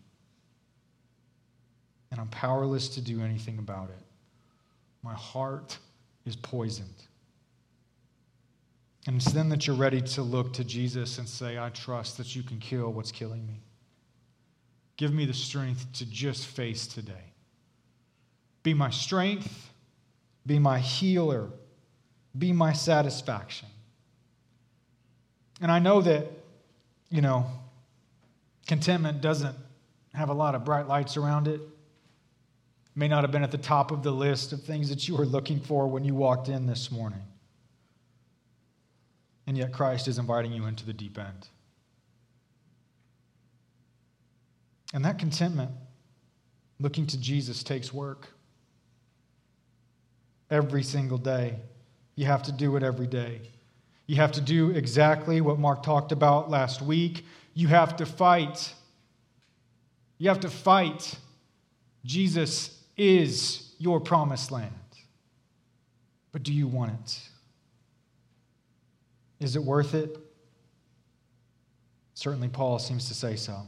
And 2.10 2.20
I'm 2.20 2.28
powerless 2.28 2.88
to 2.90 3.00
do 3.00 3.22
anything 3.22 3.58
about 3.58 3.90
it. 3.90 4.04
My 5.02 5.14
heart 5.14 5.78
is 6.26 6.36
poisoned. 6.36 7.04
And 9.06 9.16
it's 9.16 9.30
then 9.32 9.50
that 9.50 9.66
you're 9.66 9.76
ready 9.76 10.00
to 10.00 10.22
look 10.22 10.54
to 10.54 10.64
Jesus 10.64 11.18
and 11.18 11.28
say, 11.28 11.58
I 11.58 11.68
trust 11.70 12.16
that 12.18 12.34
you 12.34 12.42
can 12.42 12.58
kill 12.58 12.92
what's 12.92 13.12
killing 13.12 13.46
me. 13.46 13.60
Give 14.96 15.12
me 15.12 15.26
the 15.26 15.34
strength 15.34 15.86
to 15.94 16.06
just 16.06 16.46
face 16.46 16.86
today. 16.86 17.32
Be 18.62 18.72
my 18.72 18.90
strength, 18.90 19.70
be 20.46 20.58
my 20.58 20.78
healer, 20.78 21.50
be 22.38 22.52
my 22.52 22.72
satisfaction. 22.72 23.68
And 25.60 25.70
I 25.70 25.80
know 25.80 26.00
that, 26.00 26.26
you 27.10 27.20
know, 27.20 27.46
contentment 28.66 29.20
doesn't 29.20 29.54
have 30.14 30.30
a 30.30 30.32
lot 30.34 30.54
of 30.54 30.64
bright 30.64 30.88
lights 30.88 31.16
around 31.16 31.46
it. 31.48 31.60
May 32.94 33.08
not 33.08 33.24
have 33.24 33.32
been 33.32 33.42
at 33.42 33.50
the 33.50 33.58
top 33.58 33.90
of 33.90 34.02
the 34.02 34.12
list 34.12 34.52
of 34.52 34.62
things 34.62 34.88
that 34.88 35.08
you 35.08 35.16
were 35.16 35.26
looking 35.26 35.60
for 35.60 35.88
when 35.88 36.04
you 36.04 36.14
walked 36.14 36.48
in 36.48 36.66
this 36.66 36.90
morning. 36.90 37.22
And 39.46 39.58
yet, 39.58 39.72
Christ 39.72 40.08
is 40.08 40.18
inviting 40.18 40.52
you 40.52 40.66
into 40.66 40.86
the 40.86 40.92
deep 40.92 41.18
end. 41.18 41.48
And 44.94 45.04
that 45.04 45.18
contentment, 45.18 45.72
looking 46.78 47.06
to 47.08 47.18
Jesus, 47.18 47.62
takes 47.62 47.92
work. 47.92 48.28
Every 50.50 50.82
single 50.82 51.18
day. 51.18 51.56
You 52.16 52.26
have 52.26 52.44
to 52.44 52.52
do 52.52 52.76
it 52.76 52.82
every 52.82 53.08
day. 53.08 53.40
You 54.06 54.16
have 54.16 54.32
to 54.32 54.40
do 54.40 54.70
exactly 54.70 55.40
what 55.40 55.58
Mark 55.58 55.82
talked 55.82 56.12
about 56.12 56.50
last 56.50 56.80
week. 56.80 57.24
You 57.54 57.68
have 57.68 57.96
to 57.96 58.06
fight. 58.06 58.72
You 60.18 60.28
have 60.28 60.40
to 60.40 60.50
fight. 60.50 61.16
Jesus 62.04 62.82
is 62.96 63.74
your 63.78 64.00
promised 64.00 64.52
land. 64.52 64.72
But 66.32 66.42
do 66.42 66.52
you 66.52 66.68
want 66.68 66.92
it? 66.92 67.18
Is 69.44 69.56
it 69.56 69.62
worth 69.62 69.92
it? 69.92 70.16
Certainly, 72.14 72.48
Paul 72.48 72.78
seems 72.78 73.08
to 73.08 73.14
say 73.14 73.36
so. 73.36 73.60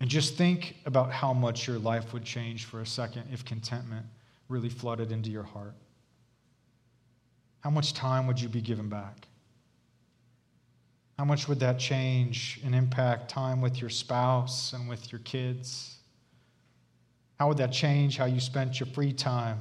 And 0.00 0.10
just 0.10 0.34
think 0.34 0.78
about 0.84 1.12
how 1.12 1.32
much 1.32 1.68
your 1.68 1.78
life 1.78 2.12
would 2.12 2.24
change 2.24 2.64
for 2.64 2.80
a 2.80 2.86
second 2.86 3.28
if 3.32 3.44
contentment 3.44 4.04
really 4.48 4.68
flooded 4.68 5.12
into 5.12 5.30
your 5.30 5.44
heart. 5.44 5.76
How 7.60 7.70
much 7.70 7.94
time 7.94 8.26
would 8.26 8.40
you 8.40 8.48
be 8.48 8.60
given 8.60 8.88
back? 8.88 9.28
How 11.16 11.24
much 11.24 11.46
would 11.46 11.60
that 11.60 11.78
change 11.78 12.60
and 12.64 12.74
impact 12.74 13.30
time 13.30 13.60
with 13.60 13.80
your 13.80 13.90
spouse 13.90 14.72
and 14.72 14.88
with 14.88 15.12
your 15.12 15.20
kids? 15.20 15.98
How 17.38 17.46
would 17.46 17.58
that 17.58 17.70
change 17.70 18.16
how 18.16 18.24
you 18.24 18.40
spent 18.40 18.80
your 18.80 18.88
free 18.88 19.12
time? 19.12 19.60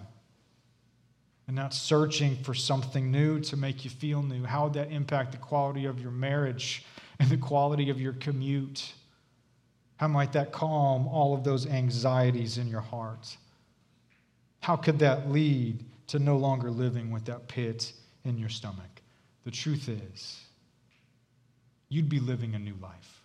And 1.48 1.56
not 1.58 1.74
searching 1.74 2.38
for 2.38 2.54
something 2.54 3.12
new 3.12 3.40
to 3.42 3.58
make 3.58 3.84
you 3.84 3.90
feel 3.90 4.24
new. 4.24 4.46
How 4.46 4.64
would 4.64 4.74
that 4.74 4.92
impact 4.92 5.34
the 5.34 5.38
quality 5.38 5.86
of 5.86 6.00
your 6.00 6.12
marriage 6.12 6.86
and 7.20 7.30
the 7.30 7.38
quality 7.38 7.90
of 7.90 8.00
your 8.00 8.14
commute? 8.14 8.94
How 9.98 10.08
might 10.08 10.32
that 10.34 10.52
calm 10.52 11.08
all 11.08 11.34
of 11.34 11.44
those 11.44 11.68
anxieties 11.68 12.58
in 12.58 12.68
your 12.68 12.82
heart? 12.82 13.36
How 14.62 14.78
could 14.78 15.00
that 15.00 15.30
lead 15.30 15.84
to 16.08 16.20
no 16.20 16.38
longer 16.38 16.72
living 16.72 17.12
with 17.12 17.26
that 17.26 17.50
pit 17.50 17.92
in 18.24 18.38
your 18.38 18.50
stomach? 18.50 19.02
The 19.44 19.52
truth 19.52 19.90
is, 19.90 20.40
you'd 21.90 22.08
be 22.08 22.22
living 22.22 22.56
a 22.56 22.60
new 22.60 22.76
life. 22.82 23.22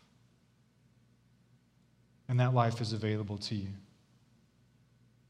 And 2.28 2.40
that 2.40 2.52
life 2.52 2.80
is 2.80 2.92
available 2.92 3.38
to 3.38 3.54
you. 3.54 3.68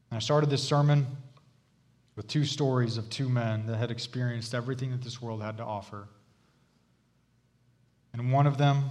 And 0.09 0.17
I 0.17 0.19
started 0.19 0.49
this 0.49 0.63
sermon 0.63 1.05
with 2.19 2.27
two 2.27 2.43
stories 2.43 2.97
of 2.97 3.09
two 3.09 3.29
men 3.29 3.65
that 3.65 3.77
had 3.77 3.91
experienced 3.91 4.53
everything 4.53 4.91
that 4.91 5.01
this 5.01 5.21
world 5.21 5.41
had 5.41 5.55
to 5.55 5.63
offer. 5.63 6.05
And 8.11 8.33
one 8.33 8.45
of 8.45 8.57
them 8.57 8.89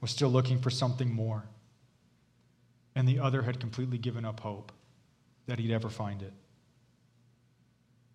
was 0.00 0.10
still 0.10 0.30
looking 0.30 0.60
for 0.60 0.68
something 0.68 1.14
more. 1.14 1.44
And 2.96 3.06
the 3.06 3.20
other 3.20 3.40
had 3.40 3.60
completely 3.60 3.98
given 3.98 4.24
up 4.24 4.40
hope 4.40 4.72
that 5.46 5.60
he'd 5.60 5.70
ever 5.70 5.88
find 5.88 6.22
it. 6.22 6.32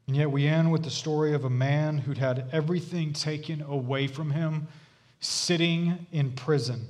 And 0.08 0.18
yet 0.18 0.30
we 0.30 0.48
end 0.48 0.70
with 0.70 0.84
the 0.84 0.92
story 0.92 1.34
of 1.34 1.46
a 1.46 1.50
man 1.50 1.98
who'd 2.00 2.18
had 2.18 2.50
everything 2.52 3.14
taken 3.14 3.62
away 3.62 4.08
from 4.08 4.32
him 4.32 4.68
sitting 5.22 6.08
in 6.12 6.34
prison. 6.34 6.88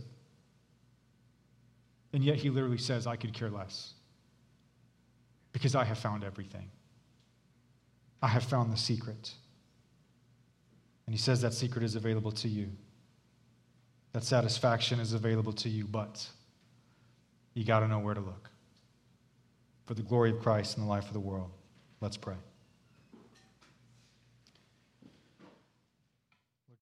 And 2.12 2.24
yet 2.24 2.38
he 2.38 2.50
literally 2.50 2.80
says, 2.80 3.06
I 3.06 3.18
could 3.18 3.36
care 3.36 3.52
less 3.52 3.94
because 5.54 5.76
I 5.76 5.84
have 5.84 6.00
found 6.00 6.24
everything. 6.24 6.72
I 8.22 8.28
have 8.28 8.44
found 8.44 8.72
the 8.72 8.78
secret. 8.78 9.34
And 11.06 11.16
he 11.16 11.20
says 11.20 11.42
that 11.42 11.54
secret 11.54 11.84
is 11.84 11.96
available 11.96 12.32
to 12.34 12.48
you. 12.48 12.70
That 14.14 14.24
satisfaction 14.24 15.00
is 15.00 15.14
available 15.14 15.54
to 15.54 15.70
you, 15.70 15.86
but 15.88 16.28
you 17.54 17.64
got 17.64 17.80
to 17.80 17.88
know 17.88 18.00
where 18.00 18.14
to 18.14 18.22
look. 18.22 18.50
For 19.86 19.94
the 19.94 20.04
glory 20.04 20.32
of 20.32 20.40
Christ 20.40 20.78
and 20.78 20.86
the 20.86 20.90
life 20.90 21.08
of 21.08 21.14
the 21.14 21.20
world, 21.20 21.52
let's 22.02 22.18
pray. 22.18 22.36